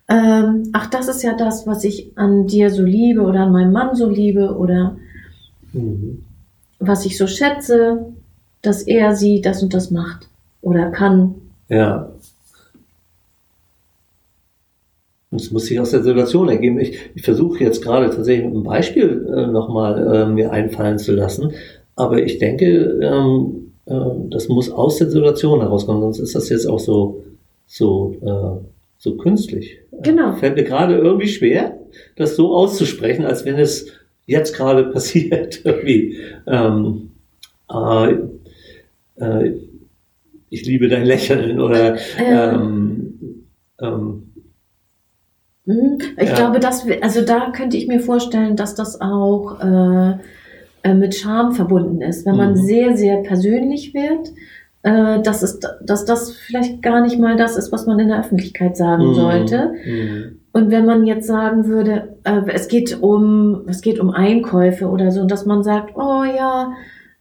ähm, 0.09 0.71
ach, 0.73 0.89
das 0.89 1.09
ist 1.09 1.23
ja 1.23 1.35
das, 1.35 1.67
was 1.67 1.85
ich 1.85 2.13
an 2.17 2.47
dir 2.47 2.71
so 2.71 2.83
liebe 2.83 3.23
oder 3.23 3.41
an 3.41 3.53
meinem 3.53 3.73
Mann 3.73 3.95
so 3.97 4.09
liebe 4.09 4.57
oder 4.57 4.97
mhm. 5.73 6.25
was 6.79 7.07
ich 7.07 7.19
so 7.19 7.27
schätze 7.27 8.15
dass 8.67 8.83
er 8.83 9.15
sie 9.15 9.41
das 9.41 9.63
und 9.63 9.73
das 9.73 9.91
macht 9.91 10.29
oder 10.61 10.91
kann. 10.91 11.35
Ja. 11.69 12.11
Und 15.31 15.41
es 15.41 15.51
muss 15.51 15.67
sich 15.67 15.79
aus 15.79 15.91
der 15.91 16.03
Situation 16.03 16.49
ergeben. 16.49 16.81
Ich, 16.81 16.99
ich 17.15 17.23
versuche 17.23 17.63
jetzt 17.63 17.83
gerade 17.83 18.11
tatsächlich 18.11 18.47
ein 18.47 18.63
Beispiel 18.63 19.27
äh, 19.35 19.47
nochmal 19.47 20.15
äh, 20.15 20.27
mir 20.27 20.51
einfallen 20.51 20.99
zu 20.99 21.13
lassen, 21.13 21.53
aber 21.95 22.23
ich 22.23 22.39
denke, 22.39 22.99
ähm, 23.03 23.73
äh, 23.87 24.31
das 24.31 24.49
muss 24.49 24.71
aus 24.71 24.99
der 24.99 25.11
Situation 25.11 25.61
herauskommen, 25.61 26.03
sonst 26.03 26.19
ist 26.19 26.35
das 26.35 26.49
jetzt 26.49 26.67
auch 26.67 26.79
so, 26.79 27.25
so, 27.67 28.15
äh, 28.23 28.67
so 28.99 29.17
künstlich. 29.17 29.79
Genau. 30.03 30.33
Fällt 30.35 30.57
mir 30.57 30.65
gerade 30.65 30.97
irgendwie 30.97 31.29
schwer, 31.29 31.79
das 32.17 32.37
so 32.37 32.55
auszusprechen, 32.55 33.25
als 33.25 33.45
wenn 33.45 33.59
es 33.59 33.93
jetzt 34.27 34.55
gerade 34.55 34.85
passiert. 34.93 35.65
irgendwie. 35.65 36.19
Ähm, 36.47 37.11
äh, 37.71 38.13
äh, 39.17 39.55
ich 40.49 40.65
liebe 40.65 40.89
dein 40.89 41.05
Lächeln 41.05 41.61
oder 41.61 41.97
ähm, 42.19 43.45
ähm, 43.81 44.33
mhm. 45.65 45.99
ich 46.19 46.29
ja. 46.29 46.35
glaube, 46.35 46.61
dass 46.61 46.87
wir, 46.87 47.03
also 47.03 47.23
da 47.23 47.51
könnte 47.51 47.77
ich 47.77 47.89
mir 47.89 48.01
vorstellen, 48.01 48.57
dass 48.57 48.75
das 48.75 49.01
auch 49.01 49.61
äh, 49.61 50.17
äh 50.83 50.95
mit 50.95 51.15
Charme 51.15 51.53
verbunden 51.53 52.01
ist, 52.01 52.27
wenn 52.27 52.37
man 52.37 52.53
mhm. 52.53 52.57
sehr, 52.57 52.97
sehr 52.97 53.17
persönlich 53.23 53.93
wird. 53.93 54.33
Äh, 54.87 55.21
dass, 55.21 55.43
es, 55.43 55.59
dass 55.81 56.05
das 56.05 56.37
vielleicht 56.37 56.81
gar 56.81 57.01
nicht 57.01 57.19
mal 57.19 57.37
das 57.37 57.57
ist, 57.57 57.73
was 57.73 57.87
man 57.87 57.99
in 57.99 58.07
der 58.07 58.21
Öffentlichkeit 58.21 58.77
sagen 58.77 59.09
mhm. 59.09 59.15
sollte. 59.15 59.75
Mhm. 59.85 60.41
Und 60.53 60.71
wenn 60.71 60.87
man 60.87 61.05
jetzt 61.05 61.27
sagen 61.27 61.67
würde, 61.67 62.17
äh, 62.23 62.43
es 62.53 62.69
geht 62.69 63.03
um, 63.03 63.63
es 63.67 63.81
geht 63.81 63.99
um 63.99 64.11
Einkäufe 64.11 64.87
oder 64.87 65.11
so, 65.11 65.23
und 65.23 65.31
dass 65.33 65.45
man 65.45 65.65
sagt, 65.65 65.97
oh 65.97 66.23
ja, 66.23 66.73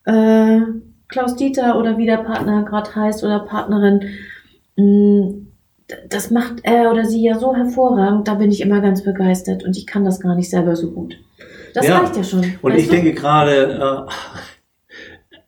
äh, 0.05 0.61
Klaus 1.07 1.37
Dieter 1.37 1.79
oder 1.79 1.97
wie 1.97 2.05
der 2.05 2.17
Partner 2.17 2.65
gerade 2.65 2.95
heißt 2.95 3.23
oder 3.23 3.39
Partnerin, 3.39 4.11
mm, 4.75 5.47
das 6.07 6.29
macht 6.29 6.57
er 6.61 6.91
oder 6.91 7.05
sie 7.05 7.23
ja 7.23 7.39
so 7.39 7.55
hervorragend, 7.55 8.27
da 8.27 8.35
bin 8.35 8.51
ich 8.51 8.61
immer 8.61 8.79
ganz 8.79 9.03
begeistert 9.03 9.63
und 9.63 9.75
ich 9.75 9.87
kann 9.87 10.05
das 10.05 10.19
gar 10.19 10.35
nicht 10.35 10.51
selber 10.51 10.75
so 10.75 10.91
gut. 10.91 11.15
Das 11.73 11.87
ja. 11.87 11.97
reicht 11.97 12.15
ja 12.15 12.23
schon. 12.23 12.45
Und 12.61 12.75
ich 12.75 12.89
du? 12.89 12.91
denke 12.91 13.13
gerade, 13.13 14.07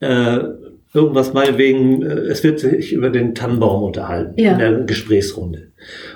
äh, 0.02 0.06
äh, 0.08 0.67
irgendwas 0.98 1.34
mal 1.34 1.58
wegen, 1.58 2.02
äh, 2.02 2.08
es 2.08 2.44
wird 2.44 2.60
sich 2.60 2.92
über 2.92 3.10
den 3.10 3.36
Tannenbaum 3.36 3.84
unterhalten 3.84 4.34
ja. 4.40 4.54
in 4.54 4.60
der 4.60 4.74
Gesprächsrunde. 4.82 5.72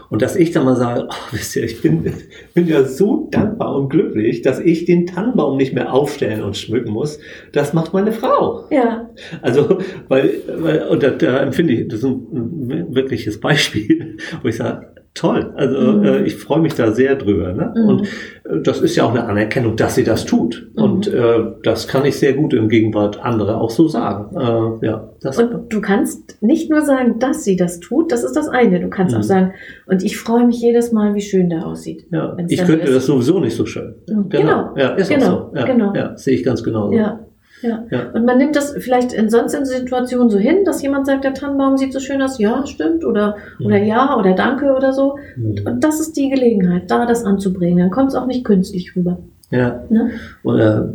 Und 0.09 0.21
dass 0.21 0.35
ich 0.35 0.51
dann 0.51 0.65
mal 0.65 0.75
sage, 0.75 1.07
oh, 1.09 1.13
wisst 1.31 1.55
ihr, 1.55 1.63
ich 1.63 1.81
bin, 1.81 2.11
bin 2.53 2.67
ja 2.67 2.83
so 2.83 3.29
dankbar 3.31 3.75
und 3.75 3.89
glücklich, 3.89 4.41
dass 4.41 4.59
ich 4.59 4.85
den 4.85 5.05
Tannenbaum 5.05 5.55
nicht 5.55 5.73
mehr 5.73 5.93
aufstellen 5.93 6.41
und 6.41 6.57
schmücken 6.57 6.91
muss. 6.91 7.19
Das 7.53 7.73
macht 7.73 7.93
meine 7.93 8.11
Frau. 8.11 8.65
Ja. 8.71 9.09
Also, 9.41 9.77
weil, 10.07 10.33
weil 10.57 10.88
und 10.88 11.03
da, 11.03 11.11
da 11.11 11.38
empfinde 11.41 11.73
ich, 11.73 11.88
das 11.88 12.00
ist 12.00 12.05
ein 12.05 12.88
wirkliches 12.89 13.39
Beispiel, 13.39 14.17
wo 14.41 14.50
ich 14.50 14.57
sage, 14.57 14.88
toll. 15.13 15.53
Also 15.56 15.77
mhm. 15.77 16.03
äh, 16.03 16.24
ich 16.24 16.36
freue 16.38 16.62
mich 16.62 16.74
da 16.74 16.91
sehr 16.91 17.15
drüber. 17.15 17.53
Ne? 17.53 17.74
Mhm. 17.75 17.89
Und 17.89 18.01
äh, 18.03 18.62
das 18.63 18.82
ist 18.82 18.96
ja 18.96 19.03
auch 19.03 19.12
eine 19.12 19.25
Anerkennung, 19.25 19.75
dass 19.75 19.96
sie 19.96 20.03
das 20.03 20.25
tut. 20.25 20.70
Mhm. 20.75 20.84
Und 20.84 21.08
äh, 21.08 21.39
das 21.63 21.88
kann 21.88 22.06
ich 22.06 22.18
sehr 22.18 22.34
gut 22.34 22.53
im 22.53 22.70
Gegenwart 22.70 23.22
andere 23.22 23.58
auch 23.58 23.70
so 23.70 23.88
sagen. 23.88 24.36
Äh, 24.36 24.86
ja, 24.86 25.10
das 25.22 25.38
und 25.38 25.72
du 25.72 25.82
kannst 25.82 26.41
nicht 26.41 26.70
nur 26.70 26.82
sagen, 26.82 27.20
dass 27.20 27.44
sie 27.44 27.58
das 27.58 27.80
tut, 27.80 28.12
das 28.12 28.24
ist 28.24 28.36
das 28.36 28.48
eine. 28.48 28.80
Du 28.80 28.89
kannst 28.89 29.13
auch 29.13 29.20
mhm. 29.20 29.24
sagen, 29.24 29.53
und 29.86 30.03
ich 30.03 30.18
freue 30.18 30.46
mich 30.46 30.62
jedes 30.62 30.91
Mal, 30.91 31.13
wie 31.13 31.22
schön 31.22 31.50
der 31.50 31.68
aussieht. 31.68 32.08
Ja, 32.12 32.38
ich 32.48 32.63
könnte 32.63 32.88
ist. 32.88 32.96
das 32.96 33.06
sowieso 33.06 33.39
nicht 33.39 33.56
so 33.56 33.65
schön. 33.65 33.96
Mhm. 34.08 34.30
Genau. 34.30 34.41
genau. 34.41 34.77
Ja, 34.77 34.89
ist 34.91 35.10
genau. 35.10 35.25
auch 35.25 35.50
so. 35.51 35.58
Ja, 35.58 35.65
genau. 35.65 35.94
Ja, 35.94 36.18
sehe 36.18 36.36
ich 36.36 36.44
ganz 36.44 36.63
genauso. 36.63 36.94
Ja. 36.94 37.20
Ja. 37.62 37.84
ja. 37.89 38.10
Und 38.13 38.25
man 38.25 38.38
nimmt 38.38 38.56
das 38.56 38.74
vielleicht 38.80 39.13
in 39.13 39.30
sonst 39.30 39.53
in 39.53 39.65
Situationen 39.65 40.30
so 40.30 40.38
hin, 40.38 40.65
dass 40.65 40.82
jemand 40.82 41.06
sagt, 41.06 41.24
der 41.24 41.34
Tannenbaum 41.34 41.77
sieht 41.77 41.94
so 41.94 42.00
schön 42.00 42.22
aus, 42.22 42.39
ja, 42.39 42.65
stimmt, 42.65 43.06
oder, 43.06 43.36
mhm. 43.60 43.65
oder 43.68 43.77
ja, 43.77 44.18
oder 44.18 44.34
danke 44.34 44.74
oder 44.75 44.94
so. 44.94 45.18
Mhm. 45.36 45.56
Und 45.65 45.84
das 45.84 46.00
ist 46.00 46.18
die 46.18 46.30
Gelegenheit, 46.30 46.89
da 46.89 47.06
das 47.06 47.24
anzubringen. 47.24 47.80
Dann 47.80 47.91
kommt 47.91 48.10
es 48.10 48.15
auch 48.15 48.25
nicht 48.25 48.44
künstlich 48.44 48.96
rüber. 48.96 49.20
Ja. 49.51 49.84
Ne? 49.89 50.12
Oder 50.44 50.94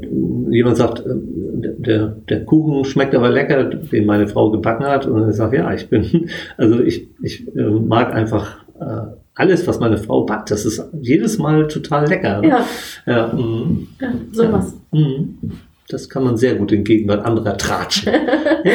jemand 0.51 0.79
sagt, 0.79 1.01
äh, 1.01 1.15
der, 1.15 2.17
der 2.29 2.45
Kuchen 2.45 2.85
schmeckt 2.85 3.15
aber 3.15 3.29
lecker, 3.29 3.65
den 3.65 4.07
meine 4.07 4.27
Frau 4.27 4.51
gebacken 4.51 4.87
hat. 4.87 5.07
Und 5.07 5.29
ich 5.29 5.37
sage, 5.37 5.59
ja, 5.59 5.73
ich 5.73 5.89
bin, 5.89 6.29
also 6.57 6.81
ich, 6.81 7.09
ich 7.23 7.47
äh, 7.55 7.63
mag 7.63 8.15
einfach 8.15 8.65
äh, 8.81 9.03
alles, 9.35 9.67
was 9.67 9.79
meine 9.79 9.99
Frau 9.99 10.25
backt. 10.25 10.51
Das 10.51 10.65
ist 10.65 10.83
jedes 11.01 11.39
Mal 11.39 11.69
total 11.69 12.09
lecker. 12.09 12.41
Ne? 12.41 12.49
Ja. 12.49 12.67
Ja, 13.07 13.27
mm. 13.29 13.89
ja 14.01 14.09
sowas. 14.33 14.75
Ja. 14.93 15.01
Mm. 15.01 15.39
Das 15.89 16.09
kann 16.09 16.25
man 16.25 16.37
sehr 16.37 16.57
gut 16.57 16.73
in 16.73 16.85
Gegenwart 16.85 17.25
anderer 17.25 17.57
tratschen. 17.57 18.13
ja, 18.65 18.73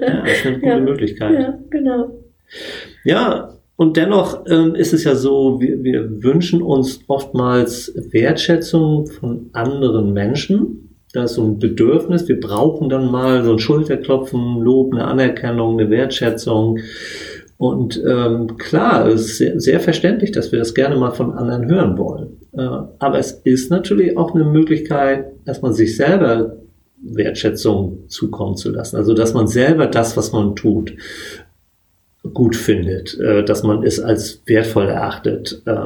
ja, 0.00 0.22
das 0.22 0.32
ist 0.32 0.46
eine 0.46 0.56
gute 0.56 0.66
ja, 0.66 0.80
Möglichkeit. 0.80 1.32
Ja, 1.32 1.58
genau. 1.70 2.10
Ja, 3.04 3.52
und 3.76 3.96
dennoch 3.96 4.44
ähm, 4.48 4.74
ist 4.74 4.92
es 4.92 5.04
ja 5.04 5.16
so, 5.16 5.60
wir, 5.60 5.82
wir 5.82 6.22
wünschen 6.22 6.62
uns 6.62 7.00
oftmals 7.08 7.92
Wertschätzung 8.12 9.06
von 9.06 9.50
anderen 9.52 10.12
Menschen. 10.12 10.96
Da 11.12 11.24
ist 11.24 11.34
so 11.34 11.42
ein 11.42 11.58
Bedürfnis. 11.58 12.28
Wir 12.28 12.38
brauchen 12.40 12.88
dann 12.88 13.10
mal 13.10 13.42
so 13.42 13.52
ein 13.52 13.58
Schulterklopfen, 13.58 14.60
Lob, 14.60 14.92
eine 14.92 15.04
Anerkennung, 15.04 15.78
eine 15.78 15.90
Wertschätzung. 15.90 16.78
Und 17.58 18.02
ähm, 18.06 18.56
klar, 18.56 19.06
es 19.08 19.22
ist 19.22 19.38
sehr, 19.38 19.60
sehr, 19.60 19.80
verständlich, 19.80 20.32
dass 20.32 20.52
wir 20.52 20.58
das 20.58 20.74
gerne 20.74 20.96
mal 20.96 21.12
von 21.12 21.32
anderen 21.32 21.68
hören 21.68 21.98
wollen. 21.98 22.40
Äh, 22.56 22.60
aber 22.98 23.18
es 23.18 23.32
ist 23.44 23.70
natürlich 23.70 24.16
auch 24.16 24.34
eine 24.34 24.44
Möglichkeit, 24.44 25.32
dass 25.44 25.62
man 25.62 25.72
sich 25.72 25.96
selber 25.96 26.56
Wertschätzung 27.02 28.04
zukommen 28.08 28.56
zu 28.56 28.70
lassen. 28.70 28.96
Also 28.96 29.14
dass 29.14 29.34
man 29.34 29.48
selber 29.48 29.86
das, 29.86 30.16
was 30.16 30.32
man 30.32 30.54
tut, 30.54 30.94
gut 32.34 32.54
findet, 32.54 33.18
äh, 33.18 33.44
dass 33.44 33.62
man 33.64 33.82
es 33.82 33.98
als 33.98 34.42
wertvoll 34.46 34.86
erachtet, 34.86 35.62
äh, 35.66 35.76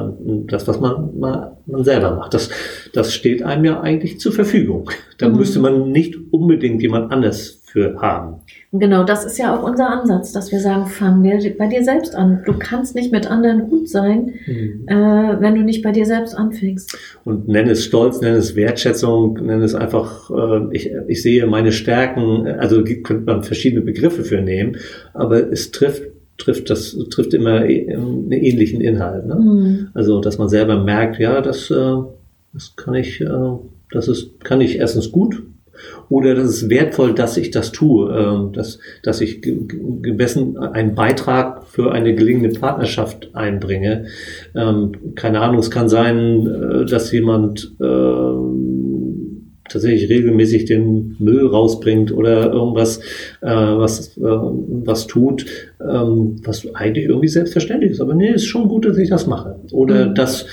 das, 0.47 0.67
was 0.67 0.79
man, 0.79 1.19
man, 1.19 1.51
man 1.65 1.83
selber 1.83 2.15
macht. 2.15 2.33
Das, 2.33 2.49
das 2.93 3.13
steht 3.13 3.41
einem 3.41 3.65
ja 3.65 3.81
eigentlich 3.81 4.19
zur 4.19 4.31
Verfügung. 4.31 4.91
Da 5.17 5.29
mhm. 5.29 5.37
müsste 5.37 5.59
man 5.59 5.91
nicht 5.91 6.15
unbedingt 6.31 6.81
jemand 6.81 7.11
anders 7.11 7.56
für 7.67 8.01
haben. 8.01 8.35
Genau, 8.71 9.03
das 9.03 9.25
ist 9.25 9.37
ja 9.37 9.53
auch 9.53 9.61
unser 9.61 9.89
Ansatz, 9.89 10.31
dass 10.31 10.53
wir 10.53 10.59
sagen, 10.59 10.87
fang 10.87 11.21
dir 11.21 11.37
bei 11.57 11.67
dir 11.67 11.83
selbst 11.83 12.15
an. 12.15 12.41
Du 12.45 12.53
kannst 12.57 12.95
nicht 12.95 13.11
mit 13.11 13.29
anderen 13.29 13.69
gut 13.69 13.89
sein, 13.89 14.35
mhm. 14.45 14.85
äh, 14.87 15.41
wenn 15.41 15.55
du 15.55 15.63
nicht 15.63 15.83
bei 15.83 15.91
dir 15.91 16.05
selbst 16.05 16.33
anfängst. 16.33 16.97
Und 17.25 17.49
nenn 17.49 17.67
es 17.67 17.83
Stolz, 17.83 18.21
nenn 18.21 18.35
es 18.35 18.55
Wertschätzung, 18.55 19.33
nenn 19.45 19.61
es 19.61 19.75
einfach, 19.75 20.31
äh, 20.31 20.67
ich, 20.71 20.91
ich 21.07 21.21
sehe 21.21 21.45
meine 21.45 21.73
Stärken, 21.73 22.47
also 22.47 22.83
könnte 22.83 23.25
man 23.25 23.43
verschiedene 23.43 23.81
Begriffe 23.81 24.23
für 24.23 24.41
nehmen, 24.41 24.77
aber 25.13 25.51
es 25.51 25.71
trifft 25.71 26.03
trifft 26.37 26.69
das 26.69 26.95
trifft 27.09 27.33
immer 27.33 27.65
e, 27.65 27.91
einen 27.91 28.31
ähnlichen 28.31 28.79
Inhalt. 28.79 29.25
Ne? 29.25 29.35
Mhm. 29.35 29.87
Also 29.93 30.21
dass 30.21 30.37
man 30.37 30.49
selber 30.49 30.81
merkt, 30.81 31.19
ja, 31.19 31.41
das, 31.41 31.69
äh, 31.71 31.95
das 32.53 32.75
kann 32.75 32.93
ich, 32.93 33.19
äh, 33.19 33.27
das 33.91 34.07
ist, 34.07 34.39
kann 34.43 34.61
ich 34.61 34.77
erstens 34.77 35.11
gut 35.11 35.43
oder 36.09 36.35
das 36.35 36.45
ist 36.45 36.69
wertvoll, 36.69 37.13
dass 37.13 37.37
ich 37.37 37.51
das 37.51 37.71
tue, 37.71 38.11
ähm, 38.15 38.53
dass, 38.53 38.79
dass 39.03 39.21
ich 39.21 39.41
gemessen 39.41 40.57
einen 40.57 40.95
Beitrag 40.95 41.67
für 41.67 41.91
eine 41.91 42.15
gelingende 42.15 42.57
Partnerschaft 42.59 43.29
einbringe. 43.33 44.05
Ähm, 44.55 44.91
keine 45.15 45.41
Ahnung, 45.41 45.59
es 45.59 45.71
kann 45.71 45.89
sein, 45.89 46.47
äh, 46.47 46.85
dass 46.85 47.11
jemand 47.11 47.75
ähm, 47.81 49.53
tatsächlich 49.69 50.09
regelmäßig 50.09 50.65
den 50.65 51.17
Müll 51.19 51.45
rausbringt 51.45 52.13
oder 52.13 52.53
irgendwas, 52.53 52.99
äh, 53.41 53.49
was, 53.49 54.17
äh, 54.17 54.21
was 54.21 55.07
tut, 55.07 55.45
was 55.79 56.73
eigentlich 56.73 57.05
irgendwie 57.05 57.27
selbstverständlich 57.27 57.91
ist. 57.91 58.01
Aber 58.01 58.15
nee, 58.15 58.31
ist 58.31 58.45
schon 58.45 58.69
gut, 58.69 58.85
dass 58.85 58.97
ich 58.97 59.09
das 59.09 59.27
mache. 59.27 59.59
Oder 59.71 60.07
mhm. 60.07 60.15
dass, 60.15 60.45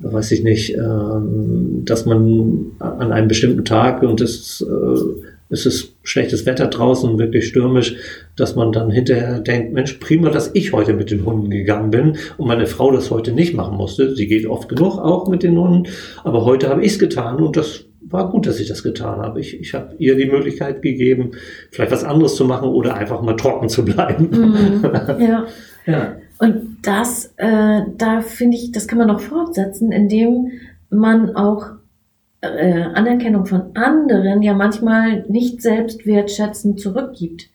weiß 0.00 0.32
ich 0.32 0.42
nicht, 0.42 0.74
ähm, 0.74 1.82
dass 1.84 2.06
man 2.06 2.72
an 2.78 3.12
einem 3.12 3.28
bestimmten 3.28 3.64
Tag 3.64 4.02
und 4.02 4.20
es, 4.20 4.66
äh, 4.66 5.00
es 5.50 5.66
ist 5.66 5.94
schlechtes 6.02 6.46
Wetter 6.46 6.68
draußen, 6.68 7.18
wirklich 7.18 7.48
stürmisch, 7.48 7.96
dass 8.36 8.56
man 8.56 8.72
dann 8.72 8.90
hinterher 8.90 9.40
denkt, 9.40 9.72
Mensch, 9.74 9.94
prima, 9.94 10.30
dass 10.30 10.50
ich 10.54 10.72
heute 10.72 10.94
mit 10.94 11.10
den 11.10 11.26
Hunden 11.26 11.50
gegangen 11.50 11.90
bin 11.90 12.16
und 12.38 12.48
meine 12.48 12.66
Frau 12.66 12.92
das 12.92 13.10
heute 13.10 13.32
nicht 13.32 13.54
machen 13.54 13.76
musste. 13.76 14.14
Sie 14.14 14.26
geht 14.26 14.46
oft 14.46 14.68
genug 14.68 14.98
auch 14.98 15.28
mit 15.28 15.42
den 15.42 15.58
Hunden, 15.58 15.88
aber 16.24 16.44
heute 16.44 16.68
habe 16.68 16.82
ich 16.82 16.92
es 16.92 16.98
getan 16.98 17.36
und 17.36 17.56
das 17.56 17.84
war 18.02 18.30
gut, 18.30 18.46
dass 18.46 18.58
ich 18.58 18.68
das 18.68 18.82
getan 18.82 19.20
habe. 19.20 19.40
Ich, 19.40 19.60
ich 19.60 19.74
habe 19.74 19.94
ihr 19.98 20.16
die 20.16 20.26
Möglichkeit 20.26 20.82
gegeben, 20.82 21.32
vielleicht 21.70 21.92
was 21.92 22.04
anderes 22.04 22.34
zu 22.34 22.44
machen 22.44 22.68
oder 22.68 22.94
einfach 22.94 23.22
mal 23.22 23.36
trocken 23.36 23.68
zu 23.68 23.84
bleiben. 23.84 24.30
Mhm, 24.30 24.82
ja. 25.20 25.46
ja. 25.86 26.16
Und 26.38 26.69
das, 26.82 27.32
äh, 27.36 27.82
da 27.96 28.20
finde 28.20 28.56
ich, 28.56 28.72
das 28.72 28.88
kann 28.88 28.98
man 28.98 29.08
noch 29.08 29.20
fortsetzen, 29.20 29.92
indem 29.92 30.52
man 30.90 31.36
auch 31.36 31.66
äh, 32.40 32.82
Anerkennung 32.94 33.46
von 33.46 33.76
anderen 33.76 34.42
ja 34.42 34.54
manchmal 34.54 35.24
nicht 35.28 35.62
selbst 35.62 36.06
wertschätzend 36.06 36.80
zurückgibt. 36.80 37.48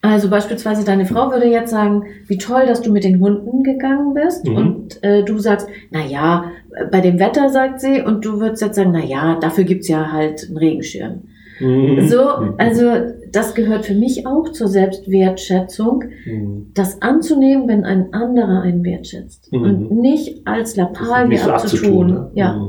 Also 0.00 0.28
beispielsweise 0.28 0.84
deine 0.84 1.06
Frau 1.06 1.30
würde 1.30 1.46
jetzt 1.46 1.70
sagen, 1.70 2.04
wie 2.26 2.36
toll, 2.36 2.66
dass 2.66 2.82
du 2.82 2.92
mit 2.92 3.04
den 3.04 3.20
Hunden 3.20 3.62
gegangen 3.62 4.12
bist 4.12 4.46
mhm. 4.46 4.56
und 4.56 5.02
äh, 5.02 5.24
du 5.24 5.38
sagst, 5.38 5.66
na 5.90 6.04
ja, 6.04 6.50
bei 6.90 7.00
dem 7.00 7.18
Wetter 7.18 7.48
sagt 7.48 7.80
sie 7.80 8.02
und 8.02 8.24
du 8.24 8.38
würdest 8.38 8.62
jetzt 8.62 8.76
sagen, 8.76 8.92
na 8.92 9.02
ja, 9.02 9.38
dafür 9.40 9.64
gibt's 9.64 9.88
ja 9.88 10.12
halt 10.12 10.44
einen 10.46 10.58
Regenschirm. 10.58 11.22
Mhm. 11.60 12.08
So, 12.08 12.20
also 12.58 12.90
das 13.30 13.54
gehört 13.54 13.84
für 13.84 13.94
mich 13.94 14.26
auch 14.26 14.50
zur 14.50 14.68
Selbstwertschätzung, 14.68 16.04
mhm. 16.24 16.70
das 16.74 17.00
anzunehmen, 17.02 17.68
wenn 17.68 17.84
ein 17.84 18.12
anderer 18.12 18.62
einen 18.62 18.84
wertschätzt 18.84 19.52
mhm. 19.52 19.62
und 19.62 19.90
nicht 19.90 20.46
als 20.46 20.76
Lappalie 20.76 21.38
so 21.38 21.50
abzutun. 21.50 22.06
Ne? 22.08 22.30
Ja. 22.34 22.68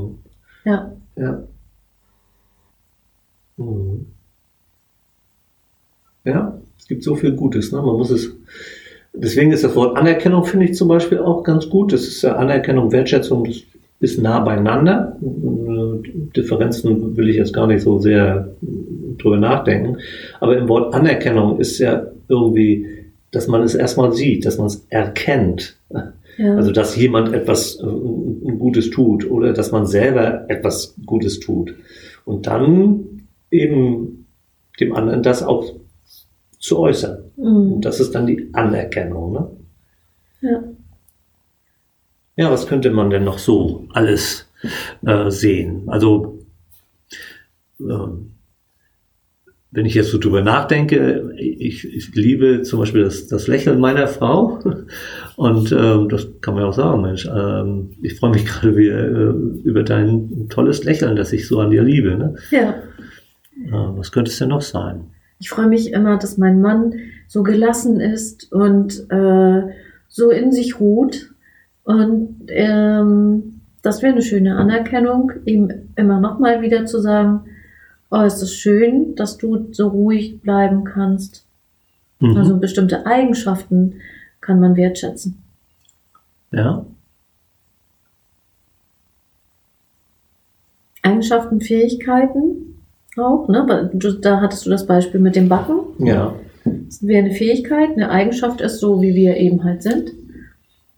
Ja. 0.64 0.92
Ja. 1.16 1.42
Ja, 6.24 6.60
es 6.78 6.86
gibt 6.86 7.04
so 7.04 7.14
viel 7.14 7.32
Gutes. 7.32 7.72
Ne? 7.72 7.80
Man 7.80 7.96
muss 7.96 8.10
es. 8.10 8.34
Deswegen 9.14 9.52
ist 9.52 9.64
das 9.64 9.74
Wort 9.74 9.96
Anerkennung, 9.96 10.44
finde 10.44 10.66
ich 10.66 10.74
zum 10.74 10.88
Beispiel 10.88 11.20
auch 11.20 11.42
ganz 11.42 11.70
gut. 11.70 11.92
Das 11.92 12.02
ist 12.02 12.20
ja 12.20 12.36
Anerkennung, 12.36 12.92
Wertschätzung, 12.92 13.44
das 13.44 13.62
ist 14.00 14.20
nah 14.20 14.40
beieinander. 14.40 15.16
Differenzen 16.36 17.16
will 17.16 17.28
ich 17.28 17.36
jetzt 17.36 17.52
gar 17.52 17.66
nicht 17.66 17.82
so 17.82 17.98
sehr 17.98 18.54
drüber 19.18 19.38
nachdenken. 19.38 19.98
Aber 20.40 20.56
im 20.56 20.68
Wort 20.68 20.94
Anerkennung 20.94 21.58
ist 21.58 21.78
ja 21.78 22.06
irgendwie, 22.28 22.86
dass 23.30 23.48
man 23.48 23.62
es 23.62 23.74
erstmal 23.74 24.12
sieht, 24.12 24.44
dass 24.44 24.58
man 24.58 24.66
es 24.66 24.86
erkennt. 24.90 25.78
Ja. 26.38 26.54
Also, 26.56 26.70
dass 26.70 26.96
jemand 26.96 27.32
etwas 27.32 27.80
äh, 27.80 28.52
Gutes 28.58 28.90
tut 28.90 29.30
oder 29.30 29.52
dass 29.52 29.72
man 29.72 29.86
selber 29.86 30.44
etwas 30.48 30.94
Gutes 31.06 31.40
tut. 31.40 31.74
Und 32.24 32.46
dann 32.46 33.26
eben 33.50 34.26
dem 34.78 34.94
anderen 34.94 35.22
das 35.22 35.42
auch 35.42 35.72
zu 36.58 36.78
äußern. 36.78 37.18
Mhm. 37.36 37.72
Und 37.72 37.84
das 37.84 38.00
ist 38.00 38.14
dann 38.14 38.26
die 38.26 38.50
Anerkennung. 38.52 39.32
Ne? 39.32 39.50
Ja. 40.42 40.62
Ja, 42.36 42.50
was 42.50 42.66
könnte 42.66 42.90
man 42.90 43.08
denn 43.08 43.24
noch 43.24 43.38
so 43.38 43.86
alles 43.92 44.46
äh, 45.04 45.30
sehen? 45.30 45.84
Also, 45.88 46.44
ähm, 47.80 48.32
wenn 49.70 49.86
ich 49.86 49.94
jetzt 49.94 50.10
so 50.10 50.18
drüber 50.18 50.42
nachdenke, 50.42 51.34
ich, 51.36 51.84
ich 51.84 52.14
liebe 52.14 52.62
zum 52.62 52.80
Beispiel 52.80 53.04
das, 53.04 53.26
das 53.26 53.46
Lächeln 53.46 53.80
meiner 53.80 54.06
Frau 54.06 54.58
und 55.36 55.72
ähm, 55.72 56.08
das 56.10 56.28
kann 56.42 56.54
man 56.54 56.62
ja 56.62 56.68
auch 56.68 56.74
sagen, 56.74 57.02
Mensch, 57.02 57.26
ähm, 57.26 57.90
ich 58.02 58.18
freue 58.18 58.30
mich 58.32 58.44
gerade 58.46 58.76
wieder 58.76 59.00
äh, 59.00 59.34
über 59.64 59.82
dein 59.82 60.48
tolles 60.50 60.84
Lächeln, 60.84 61.16
das 61.16 61.32
ich 61.32 61.48
so 61.48 61.60
an 61.60 61.70
dir 61.70 61.82
liebe. 61.82 62.16
Ne? 62.16 62.36
Ja. 62.50 62.70
Äh, 63.64 63.96
was 63.96 64.12
könnte 64.12 64.30
es 64.30 64.38
denn 64.38 64.50
noch 64.50 64.62
sein? 64.62 65.06
Ich 65.38 65.50
freue 65.50 65.68
mich 65.68 65.92
immer, 65.92 66.18
dass 66.18 66.38
mein 66.38 66.60
Mann 66.60 66.94
so 67.28 67.42
gelassen 67.42 68.00
ist 68.00 68.52
und 68.52 69.10
äh, 69.10 69.62
so 70.08 70.30
in 70.30 70.52
sich 70.52 70.80
ruht 70.80 71.34
und 71.86 72.46
ähm, 72.48 73.60
das 73.80 74.02
wäre 74.02 74.12
eine 74.12 74.22
schöne 74.22 74.56
Anerkennung, 74.56 75.30
ihm 75.44 75.70
immer 75.94 76.18
noch 76.18 76.40
mal 76.40 76.60
wieder 76.60 76.84
zu 76.84 77.00
sagen, 77.00 77.42
oh, 78.10 78.22
ist 78.22 78.42
es 78.42 78.54
schön, 78.56 79.14
dass 79.14 79.38
du 79.38 79.68
so 79.70 79.86
ruhig 79.86 80.42
bleiben 80.42 80.82
kannst. 80.82 81.46
Mhm. 82.18 82.36
Also 82.36 82.56
bestimmte 82.56 83.06
Eigenschaften 83.06 84.00
kann 84.40 84.58
man 84.58 84.74
wertschätzen. 84.74 85.38
Ja. 86.50 86.84
Eigenschaften, 91.02 91.60
Fähigkeiten 91.60 92.80
auch, 93.16 93.46
ne? 93.46 93.90
Da 94.22 94.40
hattest 94.40 94.66
du 94.66 94.70
das 94.70 94.86
Beispiel 94.86 95.20
mit 95.20 95.36
dem 95.36 95.48
Backen. 95.48 95.78
Ja. 96.00 96.34
Das 96.64 97.06
wäre 97.06 97.24
eine 97.24 97.34
Fähigkeit, 97.34 97.90
eine 97.90 98.10
Eigenschaft 98.10 98.60
ist 98.60 98.80
so, 98.80 99.00
wie 99.00 99.14
wir 99.14 99.36
eben 99.36 99.62
halt 99.62 99.84
sind. 99.84 100.10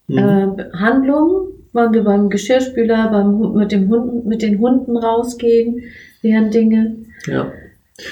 Mhm. 0.09 0.19
Äh, 0.19 0.65
Handlung 0.75 1.49
waren 1.73 1.93
wir 1.93 2.03
beim 2.03 2.29
Geschirrspüler, 2.29 3.11
beim, 3.11 3.55
mit, 3.55 3.73
dem 3.73 3.89
Hunden, 3.89 4.29
mit 4.29 4.43
den 4.43 4.59
Hunden 4.59 4.97
rausgehen, 4.97 5.83
wären 6.23 6.51
Dinge. 6.51 6.97
Ja. 7.27 7.53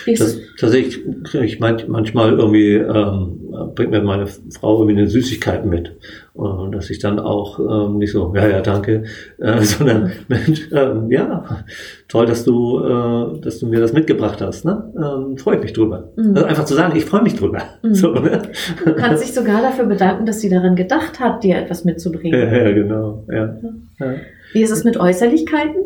Das, 0.06 0.40
tatsächlich 0.58 1.00
kriege 1.24 1.44
ich 1.44 1.60
manchmal 1.60 2.32
irgendwie, 2.32 2.74
ähm, 2.74 3.45
bringt 3.64 3.90
mir 3.90 4.02
meine 4.02 4.26
Frau 4.26 4.80
irgendwie 4.80 4.98
eine 4.98 5.08
Süßigkeiten 5.08 5.68
mit. 5.68 5.96
Und 6.34 6.74
dass 6.74 6.90
ich 6.90 6.98
dann 6.98 7.18
auch 7.18 7.58
ähm, 7.58 7.98
nicht 7.98 8.12
so, 8.12 8.34
ja, 8.36 8.46
ja, 8.46 8.60
danke, 8.60 9.04
äh, 9.38 9.60
sondern 9.62 10.12
Mensch, 10.28 10.68
ähm, 10.72 11.10
ja, 11.10 11.64
toll, 12.08 12.26
dass 12.26 12.44
du, 12.44 12.80
äh, 12.80 13.40
dass 13.40 13.58
du 13.58 13.66
mir 13.66 13.80
das 13.80 13.92
mitgebracht 13.92 14.40
hast. 14.40 14.64
Ne? 14.64 14.92
Ähm, 14.96 15.38
freue 15.38 15.56
ich 15.56 15.62
mich 15.62 15.72
drüber. 15.72 16.10
Mhm. 16.16 16.36
Also 16.36 16.44
einfach 16.44 16.64
zu 16.66 16.74
sagen, 16.74 16.96
ich 16.96 17.04
freue 17.06 17.22
mich 17.22 17.36
drüber. 17.36 17.62
Mhm. 17.82 17.94
So, 17.94 18.12
ne? 18.12 18.42
Du 18.84 18.94
kannst 18.94 19.24
dich 19.24 19.32
sogar 19.32 19.62
dafür 19.62 19.86
bedanken, 19.86 20.26
dass 20.26 20.40
sie 20.40 20.50
daran 20.50 20.76
gedacht 20.76 21.20
hat, 21.20 21.42
dir 21.42 21.56
etwas 21.56 21.84
mitzubringen. 21.84 22.38
Ja, 22.38 22.54
ja 22.54 22.72
genau. 22.72 23.24
Ja. 23.28 23.56
ja. 23.98 24.14
Wie 24.52 24.62
ist 24.62 24.70
es 24.70 24.84
mit 24.84 24.98
Äußerlichkeiten? 24.98 25.82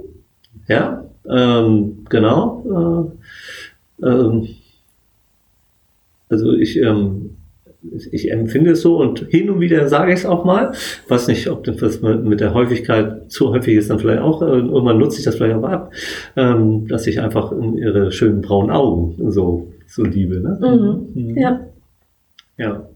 Ja, 0.67 1.05
ähm, 1.29 2.05
genau. 2.09 3.11
Äh, 4.03 4.07
ähm, 4.07 4.49
also 6.29 6.53
ich, 6.53 6.77
ähm, 6.79 7.37
ich 8.13 8.31
empfinde 8.31 8.73
es 8.73 8.83
so 8.83 8.99
und 8.99 9.27
hin 9.29 9.49
und 9.51 9.61
wieder 9.61 9.89
sage 9.89 10.13
ich 10.13 10.21
es 10.21 10.27
auch 10.27 10.45
mal. 10.45 10.73
Weiß 11.09 11.29
nicht, 11.29 11.49
ob 11.49 11.65
das 11.65 12.03
mit 12.03 12.41
der 12.41 12.55
Häufigkeit 12.55 13.31
zu 13.31 13.51
häufig 13.51 13.77
ist, 13.77 13.91
dann 13.91 13.99
vielleicht 13.99 14.21
auch. 14.21 14.43
Äh, 14.43 14.47
irgendwann 14.47 14.99
nutze 14.99 15.19
ich 15.19 15.25
das 15.25 15.37
vielleicht 15.37 15.57
auch 15.57 15.65
ab, 15.65 15.93
ähm, 16.37 16.87
dass 16.89 17.07
ich 17.07 17.21
einfach 17.21 17.53
in 17.53 17.77
ihre 17.77 18.13
schönen 18.13 18.43
braunen 18.43 18.71
Augen 18.71 19.31
so, 19.31 19.73
so 19.87 20.05
liebe. 20.05 20.41
Ne? 20.41 20.59
Mhm. 20.61 21.23
Mhm. 21.23 21.37
Ja. 21.37 21.61
Ja. 22.59 22.89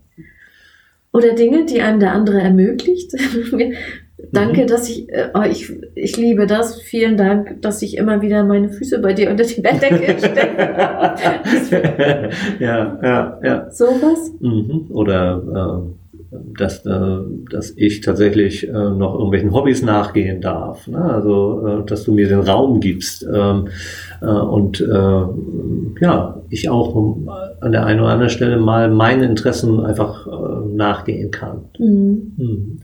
Oder 1.13 1.35
Dinge, 1.35 1.65
die 1.65 1.81
einem 1.81 2.01
der 2.01 2.13
andere 2.13 2.41
ermöglicht. 2.41 3.13
Danke, 4.33 4.63
mhm. 4.63 4.67
dass 4.67 4.89
ich, 4.89 5.09
äh, 5.09 5.29
oh, 5.35 5.43
ich, 5.49 5.73
ich 5.95 6.17
liebe 6.17 6.47
das. 6.47 6.81
Vielen 6.81 7.17
Dank, 7.17 7.61
dass 7.63 7.83
ich 7.83 7.97
immer 7.97 8.23
wieder 8.23 8.45
meine 8.45 8.71
Füße 8.71 9.01
bei 9.01 9.13
dir 9.13 9.31
unter 9.31 9.45
die 9.45 9.61
Bettdecke 9.61 10.19
stecke. 10.29 12.31
ja, 12.59 12.99
ja, 13.03 13.41
ja. 13.43 13.71
Sowas? 13.71 14.33
Mhm. 14.41 14.87
Oder 14.91 15.85
äh, 15.85 15.89
dass, 16.57 16.85
äh, 16.87 17.19
dass 17.51 17.73
ich 17.77 18.01
tatsächlich 18.01 18.69
äh, 18.69 18.73
noch 18.73 19.15
irgendwelchen 19.15 19.53
Hobbys 19.53 19.83
nachgehen 19.83 20.41
darf. 20.41 20.87
Ne? 20.87 20.99
Also, 20.99 21.67
äh, 21.67 21.87
dass 21.87 22.05
du 22.05 22.13
mir 22.13 22.29
den 22.29 22.41
Raum 22.41 22.81
gibst. 22.81 23.27
Ähm, 23.33 23.69
äh, 24.21 24.27
und 24.27 24.85
ja, 26.01 26.43
ich 26.51 26.69
auch 26.69 27.17
an 27.61 27.73
der 27.73 27.87
einen 27.87 28.01
oder 28.01 28.11
anderen 28.11 28.31
Stelle 28.31 28.59
mal 28.59 28.91
meinen 28.91 29.23
Interessen 29.23 29.85
einfach 29.85 30.27
nachgehen 30.73 31.31
kann. 31.31 31.65
Mhm. 31.79 32.33
Mhm. 32.37 32.81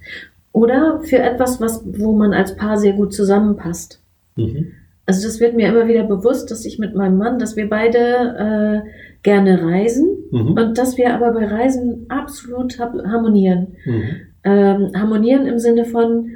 Oder 0.52 1.00
für 1.02 1.19
etwas, 1.19 1.61
was, 1.61 1.83
wo 1.85 2.12
man 2.12 2.33
als 2.33 2.57
Paar 2.57 2.76
sehr 2.76 2.92
gut 2.92 3.14
zusammenpasst. 3.14 4.02
Mhm. 4.37 4.73
Also 5.07 5.26
das 5.26 5.40
wird 5.40 5.57
mir 5.57 5.69
immer 5.69 5.88
wieder 5.88 6.04
bewusst, 6.04 6.50
dass 6.50 6.64
ich 6.64 6.78
mit 6.78 6.95
meinem 6.95 7.19
Mann, 7.19 7.38
dass 7.38 7.57
wir 7.57 7.69
beide 7.69 8.85
äh, 8.85 8.90
gerne 9.23 9.62
reisen 9.62 10.09
mhm. 10.30 10.52
und 10.52 10.78
dass 10.78 10.97
wir 10.97 11.14
aber 11.14 11.33
bei 11.33 11.47
Reisen 11.47 12.07
absolut 12.09 12.78
harmonieren. 12.78 13.77
Mhm. 13.85 14.03
Ähm, 14.42 14.90
harmonieren 14.94 15.46
im 15.46 15.59
Sinne 15.59 15.85
von, 15.85 16.31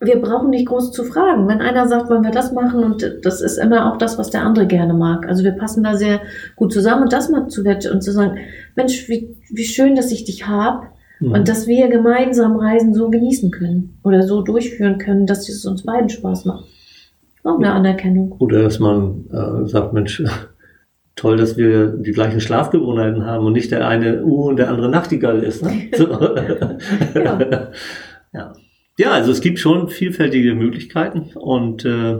wir 0.00 0.20
brauchen 0.20 0.50
nicht 0.50 0.66
groß 0.66 0.92
zu 0.92 1.04
fragen. 1.04 1.48
Wenn 1.48 1.60
einer 1.60 1.88
sagt, 1.88 2.10
wollen 2.10 2.22
wir 2.22 2.30
das 2.30 2.52
machen 2.52 2.84
und 2.84 3.18
das 3.22 3.40
ist 3.40 3.56
immer 3.56 3.92
auch 3.92 3.98
das, 3.98 4.18
was 4.18 4.30
der 4.30 4.42
andere 4.42 4.66
gerne 4.66 4.94
mag. 4.94 5.26
Also 5.26 5.44
wir 5.44 5.52
passen 5.52 5.82
da 5.82 5.96
sehr 5.96 6.20
gut 6.56 6.72
zusammen 6.72 7.04
und 7.04 7.12
das 7.12 7.30
mal 7.30 7.48
zu 7.48 7.62
und 7.62 8.02
zu 8.02 8.12
sagen, 8.12 8.38
Mensch, 8.76 9.08
wie, 9.08 9.36
wie 9.50 9.64
schön, 9.64 9.96
dass 9.96 10.12
ich 10.12 10.24
dich 10.24 10.46
hab 10.46 10.92
Mhm. 11.20 11.32
Und 11.32 11.48
dass 11.48 11.66
wir 11.66 11.88
gemeinsam 11.88 12.56
Reisen 12.56 12.94
so 12.94 13.10
genießen 13.10 13.50
können 13.50 13.98
oder 14.04 14.22
so 14.22 14.42
durchführen 14.42 14.98
können, 14.98 15.26
dass 15.26 15.48
es 15.48 15.64
uns 15.66 15.84
beiden 15.84 16.08
Spaß 16.08 16.44
macht. 16.44 16.64
Auch 17.44 17.58
eine 17.58 17.72
Anerkennung. 17.72 18.32
Oder 18.38 18.62
dass 18.62 18.78
man 18.78 19.24
äh, 19.30 19.66
sagt, 19.66 19.92
Mensch, 19.92 20.22
toll, 21.16 21.36
dass 21.36 21.56
wir 21.56 21.88
die 21.88 22.12
gleichen 22.12 22.40
Schlafgewohnheiten 22.40 23.24
haben 23.24 23.46
und 23.46 23.52
nicht 23.54 23.70
der 23.70 23.86
eine 23.88 24.24
U 24.24 24.48
und 24.48 24.56
der 24.56 24.68
andere 24.68 24.90
Nachtigall 24.90 25.42
ist. 25.42 25.62
Ne? 25.62 25.88
So. 25.96 26.08
ja. 27.14 27.70
ja. 28.32 28.52
Ja, 29.00 29.12
also 29.12 29.30
es 29.30 29.40
gibt 29.40 29.60
schon 29.60 29.88
vielfältige 29.88 30.56
Möglichkeiten 30.56 31.30
und 31.36 31.84
äh, 31.84 32.18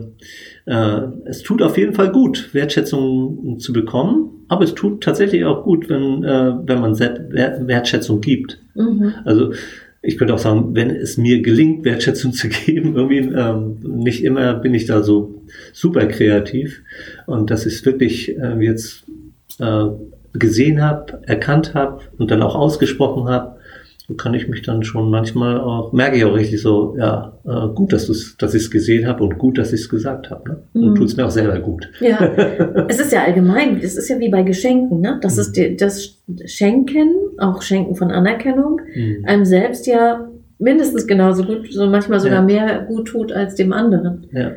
äh, 0.66 1.00
es 1.24 1.42
tut 1.42 1.60
auf 1.60 1.76
jeden 1.76 1.92
Fall 1.92 2.12
gut, 2.12 2.54
Wertschätzung 2.54 3.58
zu 3.58 3.72
bekommen, 3.72 4.37
aber 4.48 4.64
es 4.64 4.74
tut 4.74 5.02
tatsächlich 5.02 5.44
auch 5.44 5.64
gut, 5.64 5.88
wenn, 5.88 6.24
äh, 6.24 6.54
wenn 6.64 6.80
man 6.80 6.98
Wertschätzung 6.98 8.20
gibt. 8.20 8.58
Mhm. 8.74 9.14
Also 9.24 9.52
ich 10.00 10.16
könnte 10.16 10.34
auch 10.34 10.38
sagen, 10.38 10.74
wenn 10.74 10.90
es 10.90 11.18
mir 11.18 11.42
gelingt, 11.42 11.84
Wertschätzung 11.84 12.32
zu 12.34 12.48
geben, 12.48 12.96
irgendwie 12.96 13.18
ähm, 13.18 13.78
nicht 13.82 14.24
immer 14.24 14.54
bin 14.54 14.74
ich 14.74 14.86
da 14.86 15.02
so 15.02 15.42
super 15.72 16.06
kreativ 16.06 16.82
und 17.26 17.50
dass 17.50 17.66
ich 17.66 17.74
es 17.74 17.86
wirklich 17.86 18.36
äh, 18.38 18.58
jetzt 18.60 19.04
äh, 19.58 19.86
gesehen 20.32 20.82
habe, 20.82 21.20
erkannt 21.26 21.74
habe 21.74 22.00
und 22.18 22.30
dann 22.30 22.42
auch 22.42 22.54
ausgesprochen 22.54 23.28
habe, 23.28 23.57
kann 24.16 24.32
ich 24.32 24.48
mich 24.48 24.62
dann 24.62 24.82
schon 24.84 25.10
manchmal 25.10 25.60
auch, 25.60 25.92
merke 25.92 26.16
ich 26.16 26.24
auch 26.24 26.34
richtig 26.34 26.62
so, 26.62 26.96
ja, 26.98 27.38
äh, 27.44 27.74
gut, 27.74 27.92
dass, 27.92 28.06
dass 28.38 28.54
ich 28.54 28.62
es 28.62 28.70
gesehen 28.70 29.06
habe 29.06 29.22
und 29.22 29.36
gut, 29.36 29.58
dass 29.58 29.72
ich 29.72 29.82
es 29.82 29.88
gesagt 29.88 30.30
habe. 30.30 30.48
Ne? 30.48 30.62
Und 30.72 30.90
mhm. 30.90 30.94
tut 30.94 31.08
es 31.08 31.16
mir 31.16 31.26
auch 31.26 31.30
selber 31.30 31.58
gut. 31.60 31.90
Ja, 32.00 32.18
es 32.88 32.98
ist 33.00 33.12
ja 33.12 33.24
allgemein, 33.24 33.78
es 33.82 33.98
ist 33.98 34.08
ja 34.08 34.18
wie 34.18 34.30
bei 34.30 34.42
Geschenken, 34.42 35.00
ne? 35.00 35.18
Das 35.20 35.34
mhm. 35.34 35.40
ist 35.40 35.52
die, 35.52 35.76
das 35.76 36.16
Schenken, 36.46 37.10
auch 37.36 37.60
Schenken 37.60 37.96
von 37.96 38.10
Anerkennung, 38.10 38.80
mhm. 38.94 39.24
einem 39.26 39.44
selbst 39.44 39.86
ja 39.86 40.26
mindestens 40.58 41.06
genauso 41.06 41.44
gut, 41.44 41.70
so 41.70 41.86
manchmal 41.86 42.20
sogar 42.20 42.38
ja. 42.38 42.44
mehr 42.44 42.84
gut 42.88 43.08
tut 43.08 43.30
als 43.32 43.56
dem 43.56 43.74
anderen. 43.74 44.26
Ja. 44.32 44.52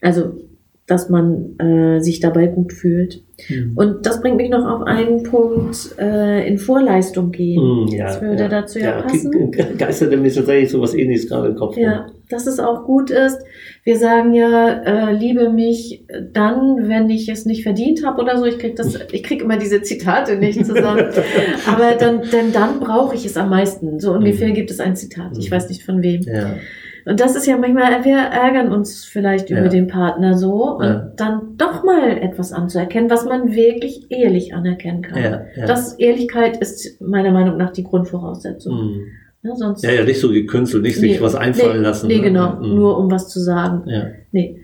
Also 0.00 0.43
dass 0.86 1.08
man 1.08 1.58
äh, 1.58 2.00
sich 2.00 2.20
dabei 2.20 2.46
gut 2.46 2.72
fühlt. 2.74 3.22
Mhm. 3.48 3.72
Und 3.74 4.06
das 4.06 4.20
bringt 4.20 4.36
mich 4.36 4.50
noch 4.50 4.66
auf 4.66 4.82
einen 4.82 5.22
Punkt 5.22 5.94
äh, 5.98 6.46
in 6.46 6.58
Vorleistung 6.58 7.32
gehen. 7.32 7.62
Mhm, 7.62 7.88
ja, 7.88 8.06
das 8.06 8.20
würde 8.20 8.42
ja, 8.42 8.48
dazu 8.48 8.78
ja, 8.78 8.96
ja 8.96 9.02
passen. 9.02 9.50
Geistert 9.78 10.10
mir 10.10 10.30
tatsächlich 10.30 10.70
so 10.70 10.82
was 10.82 10.94
ähnliches 10.94 11.28
gerade 11.28 11.48
im 11.48 11.56
Kopf. 11.56 11.78
Ja, 11.78 12.06
dass 12.28 12.46
es 12.46 12.60
auch 12.60 12.84
gut 12.84 13.10
ist. 13.10 13.38
Wir 13.82 13.96
sagen 13.96 14.34
ja, 14.34 14.82
äh, 14.82 15.12
liebe 15.12 15.48
mich 15.48 16.04
dann, 16.32 16.88
wenn 16.88 17.08
ich 17.08 17.30
es 17.30 17.46
nicht 17.46 17.62
verdient 17.62 18.04
habe 18.04 18.20
oder 18.20 18.36
so. 18.36 18.44
Ich 18.44 18.58
krieg 18.58 18.76
das, 18.76 18.98
ich 19.12 19.22
krieg 19.22 19.40
immer 19.40 19.56
diese 19.56 19.80
Zitate 19.80 20.36
nicht 20.36 20.64
zusammen. 20.66 21.06
Aber 21.66 21.94
dann, 21.98 22.22
denn 22.30 22.52
dann 22.52 22.78
brauche 22.78 23.14
ich 23.14 23.24
es 23.24 23.38
am 23.38 23.48
meisten. 23.48 24.00
So 24.00 24.12
ungefähr 24.12 24.48
mhm. 24.48 24.54
gibt 24.54 24.70
es 24.70 24.80
ein 24.80 24.96
Zitat. 24.96 25.38
Ich 25.38 25.50
mhm. 25.50 25.54
weiß 25.54 25.70
nicht 25.70 25.82
von 25.82 26.02
wem. 26.02 26.20
Ja. 26.22 26.56
Und 27.06 27.20
das 27.20 27.36
ist 27.36 27.46
ja 27.46 27.56
manchmal, 27.58 28.04
wir 28.04 28.16
ärgern 28.16 28.72
uns 28.72 29.04
vielleicht 29.04 29.50
über 29.50 29.64
ja. 29.64 29.68
den 29.68 29.88
Partner 29.88 30.38
so 30.38 30.76
und 30.78 30.84
ja. 30.84 31.12
dann 31.16 31.56
doch 31.56 31.84
mal 31.84 32.16
etwas 32.16 32.52
anzuerkennen, 32.52 33.10
was 33.10 33.26
man 33.26 33.54
wirklich 33.54 34.10
ehrlich 34.10 34.54
anerkennen 34.54 35.02
kann. 35.02 35.22
Ja, 35.22 35.42
das 35.66 35.94
Ehrlichkeit 35.98 36.56
ist 36.56 37.00
meiner 37.00 37.30
Meinung 37.30 37.56
nach 37.58 37.72
die 37.72 37.84
Grundvoraussetzung. 37.84 38.74
Mhm. 38.74 39.06
Ja, 39.42 39.54
sonst, 39.56 39.84
ja, 39.84 39.92
ja, 39.92 40.04
nicht 40.04 40.20
so 40.20 40.30
gekünstelt, 40.30 40.84
nicht 40.84 40.96
sich 40.96 41.20
was 41.20 41.34
einfallen 41.34 41.78
nee, 41.78 41.82
lassen. 41.82 42.06
Nee, 42.06 42.16
ne? 42.16 42.22
genau, 42.22 42.56
mhm. 42.56 42.74
nur 42.74 42.98
um 42.98 43.10
was 43.10 43.28
zu 43.28 43.40
sagen. 43.40 43.82
Ja. 43.86 44.06
Nee. 44.32 44.60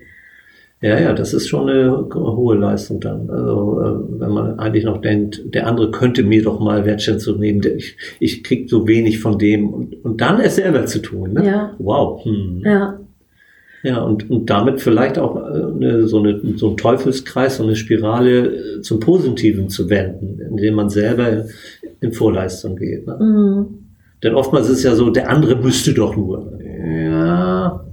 Ja, 0.83 0.99
ja, 0.99 1.13
das 1.13 1.35
ist 1.35 1.47
schon 1.47 1.69
eine 1.69 2.09
hohe 2.15 2.57
Leistung 2.57 3.01
dann. 3.01 3.29
Also 3.29 3.81
äh, 3.83 4.21
wenn 4.21 4.31
man 4.31 4.59
eigentlich 4.59 4.85
noch 4.85 5.03
denkt, 5.03 5.43
der 5.45 5.67
andere 5.67 5.91
könnte 5.91 6.23
mir 6.23 6.43
doch 6.43 6.59
mal 6.59 6.87
Wertschätzung 6.87 7.39
nehmen, 7.39 7.61
ich, 7.77 7.97
ich 8.19 8.43
krieg 8.43 8.71
so 8.71 8.89
wenig 8.89 9.21
von 9.21 9.39
dem 9.39 9.69
und, 9.69 10.03
und 10.03 10.23
dann 10.23 10.41
es 10.41 10.57
selber 10.57 10.87
zu 10.87 11.01
tun. 11.01 11.35
Ne? 11.35 11.47
Ja. 11.47 11.75
Wow. 11.79 12.25
Hm. 12.25 12.63
Ja. 12.65 12.99
Ja, 13.83 14.03
und, 14.03 14.29
und 14.31 14.51
damit 14.51 14.81
vielleicht 14.81 15.19
auch 15.19 15.37
äh, 15.37 15.41
eine, 15.41 16.07
so, 16.07 16.19
eine, 16.19 16.41
so 16.57 16.71
ein 16.71 16.77
Teufelskreis, 16.77 17.59
so 17.59 17.63
eine 17.63 17.77
Spirale 17.77 18.47
äh, 18.47 18.81
zum 18.81 19.01
Positiven 19.01 19.69
zu 19.69 19.89
wenden, 19.91 20.39
indem 20.41 20.75
man 20.75 20.91
selber 20.91 21.45
in 22.01 22.13
Vorleistung 22.13 22.77
geht. 22.77 23.07
Ne? 23.07 23.17
Mhm. 23.19 23.67
Denn 24.23 24.35
oftmals 24.35 24.69
ist 24.69 24.79
es 24.79 24.85
ja 24.85 24.95
so, 24.95 25.11
der 25.11 25.31
andere 25.31 25.57
müsste 25.57 25.95
doch 25.95 26.15
nur. 26.15 26.59
Ja, 26.63 27.85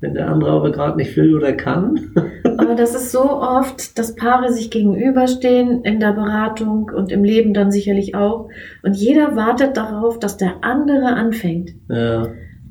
wenn 0.00 0.14
der 0.14 0.28
andere 0.28 0.50
aber 0.50 0.72
gerade 0.72 0.96
nicht 0.96 1.16
will 1.16 1.34
oder 1.34 1.52
kann. 1.52 2.12
aber 2.58 2.74
das 2.74 2.94
ist 2.94 3.12
so 3.12 3.22
oft, 3.22 3.98
dass 3.98 4.14
Paare 4.14 4.52
sich 4.52 4.70
gegenüberstehen 4.70 5.84
in 5.84 6.00
der 6.00 6.12
Beratung 6.12 6.90
und 6.94 7.10
im 7.10 7.24
Leben 7.24 7.54
dann 7.54 7.70
sicherlich 7.72 8.14
auch. 8.14 8.48
Und 8.82 8.94
jeder 8.94 9.36
wartet 9.36 9.76
darauf, 9.76 10.18
dass 10.18 10.36
der 10.36 10.62
andere 10.62 11.06
anfängt. 11.06 11.70
Ja. 11.88 12.28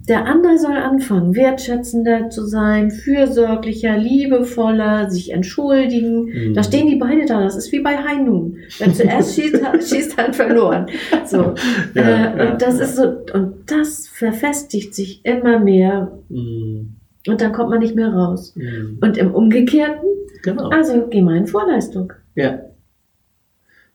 Der 0.07 0.25
andere 0.27 0.59
soll 0.59 0.77
anfangen, 0.77 1.35
wertschätzender 1.35 2.29
zu 2.29 2.45
sein, 2.45 2.91
fürsorglicher, 2.91 3.97
liebevoller, 3.97 5.09
sich 5.09 5.31
entschuldigen. 5.31 6.25
Mhm. 6.25 6.53
Da 6.53 6.61
stehen 6.61 6.87
die 6.87 6.97
beide 6.97 7.25
da. 7.25 7.41
Das 7.41 7.55
ist 7.55 7.71
wie 7.71 7.79
bei 7.79 7.97
Hainun. 7.97 8.57
Wer 8.77 8.93
zuerst 8.93 9.35
schießt, 9.39 9.63
schießt 9.81 10.19
dann 10.19 10.33
verloren. 10.33 10.85
So. 11.25 11.55
Ja, 11.95 12.01
äh, 12.01 12.37
ja, 12.37 12.51
und 12.51 12.61
das 12.61 12.79
ist 12.79 12.97
so, 12.97 13.15
und 13.33 13.55
das 13.65 14.07
verfestigt 14.07 14.93
sich 14.93 15.25
immer 15.25 15.59
mehr. 15.59 16.11
Mhm. 16.29 16.94
Und 17.27 17.41
dann 17.41 17.53
kommt 17.53 17.69
man 17.69 17.79
nicht 17.79 17.95
mehr 17.95 18.09
raus. 18.09 18.55
Mhm. 18.55 18.99
Und 19.01 19.17
im 19.17 19.33
Umgekehrten, 19.33 20.09
genau. 20.43 20.69
also 20.69 21.07
geh 21.09 21.21
mal 21.21 21.37
in 21.37 21.47
Vorleistung. 21.47 22.13
Ja. 22.35 22.59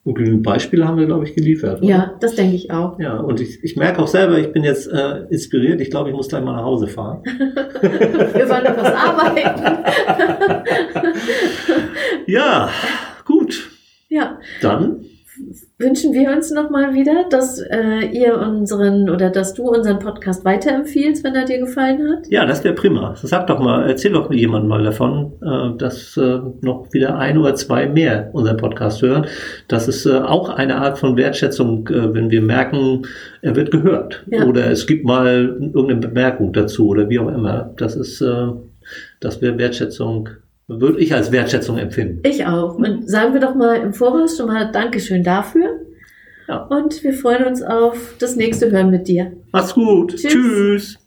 Und 0.02 0.14
genügend 0.14 0.42
Beispiele 0.42 0.88
haben 0.88 0.96
wir, 0.96 1.04
glaube 1.06 1.26
ich, 1.26 1.34
geliefert. 1.34 1.82
Oder? 1.82 1.88
Ja, 1.88 2.16
das 2.20 2.34
denke 2.34 2.56
ich 2.56 2.70
auch. 2.70 2.98
Ja, 2.98 3.18
und 3.18 3.38
ich, 3.40 3.62
ich 3.62 3.76
merke 3.76 4.00
auch 4.00 4.08
selber, 4.08 4.38
ich 4.38 4.50
bin 4.50 4.64
jetzt 4.64 4.86
äh, 4.86 5.24
inspiriert. 5.28 5.80
Ich 5.80 5.90
glaube, 5.90 6.08
ich 6.08 6.16
muss 6.16 6.28
gleich 6.28 6.42
mal 6.42 6.56
nach 6.56 6.64
Hause 6.64 6.88
fahren. 6.88 7.22
wir 7.24 8.48
wollen 8.48 8.64
noch 8.64 8.76
was 8.78 8.94
arbeiten. 8.94 9.84
ja, 12.26 12.70
gut. 13.26 13.68
Ja. 14.08 14.38
Dann 14.62 15.04
wünschen 15.79 16.12
wir 16.12 16.31
uns 16.31 16.50
nochmal 16.50 16.94
wieder, 16.94 17.24
dass 17.31 17.59
äh, 17.59 18.07
ihr 18.12 18.38
unseren 18.38 19.09
oder 19.09 19.31
dass 19.31 19.55
du 19.55 19.68
unseren 19.70 19.98
Podcast 19.98 20.44
weiterempfiehlst, 20.44 21.24
wenn 21.24 21.35
er 21.35 21.44
dir 21.44 21.59
gefallen 21.59 22.09
hat. 22.09 22.26
Ja, 22.29 22.44
das 22.44 22.62
wäre 22.64 22.74
prima. 22.74 23.14
Sag 23.16 23.46
doch 23.46 23.59
mal, 23.59 23.88
erzähl 23.88 24.12
doch 24.12 24.31
jemand 24.33 24.68
mal 24.68 24.83
davon, 24.83 25.33
äh, 25.42 25.76
dass 25.79 26.16
äh, 26.16 26.40
noch 26.61 26.92
wieder 26.92 27.18
ein 27.18 27.38
oder 27.38 27.55
zwei 27.55 27.87
mehr 27.87 28.31
unseren 28.33 28.57
Podcast 28.57 29.03
hören. 29.03 29.26
Das 29.68 29.88
ist 29.88 30.07
äh, 30.07 30.18
auch 30.18 30.48
eine 30.50 30.76
Art 30.76 30.98
von 30.98 31.16
Wertschätzung, 31.16 31.88
äh, 31.88 32.14
wenn 32.14 32.31
wir 32.31 32.42
merken, 32.42 33.07
er 33.42 33.57
wird 33.57 33.70
gehört. 33.70 34.24
Ja. 34.31 34.44
Oder 34.44 34.70
es 34.70 34.87
gibt 34.87 35.05
mal 35.05 35.57
irgendeine 35.61 36.00
Bemerkung 36.00 36.53
dazu 36.53 36.88
oder 36.88 37.09
wie 37.09 37.18
auch 37.18 37.29
immer. 37.29 37.72
Das 37.76 37.96
ist, 37.96 38.20
äh, 38.20 38.48
das 39.20 39.40
wäre 39.40 39.59
Wertschätzung 39.59 40.29
würde 40.78 41.00
ich 41.00 41.12
als 41.14 41.33
Wertschätzung 41.33 41.78
empfinden. 41.78 42.20
Ich 42.24 42.46
auch. 42.46 42.76
Und 42.76 43.09
sagen 43.09 43.33
wir 43.33 43.40
doch 43.40 43.54
mal 43.54 43.76
im 43.76 43.92
Voraus 43.92 44.37
schon 44.37 44.46
mal 44.46 44.70
Dankeschön 44.70 45.24
dafür. 45.24 45.80
Ja. 46.48 46.64
Und 46.66 47.02
wir 47.02 47.12
freuen 47.12 47.44
uns 47.44 47.62
auf 47.62 48.14
das 48.18 48.37
nächste 48.37 48.70
Hören 48.70 48.90
mit 48.90 49.09
dir. 49.09 49.33
Mach's 49.52 49.74
gut. 49.74 50.16
Tschüss. 50.16 50.33
Tschüss. 50.33 50.99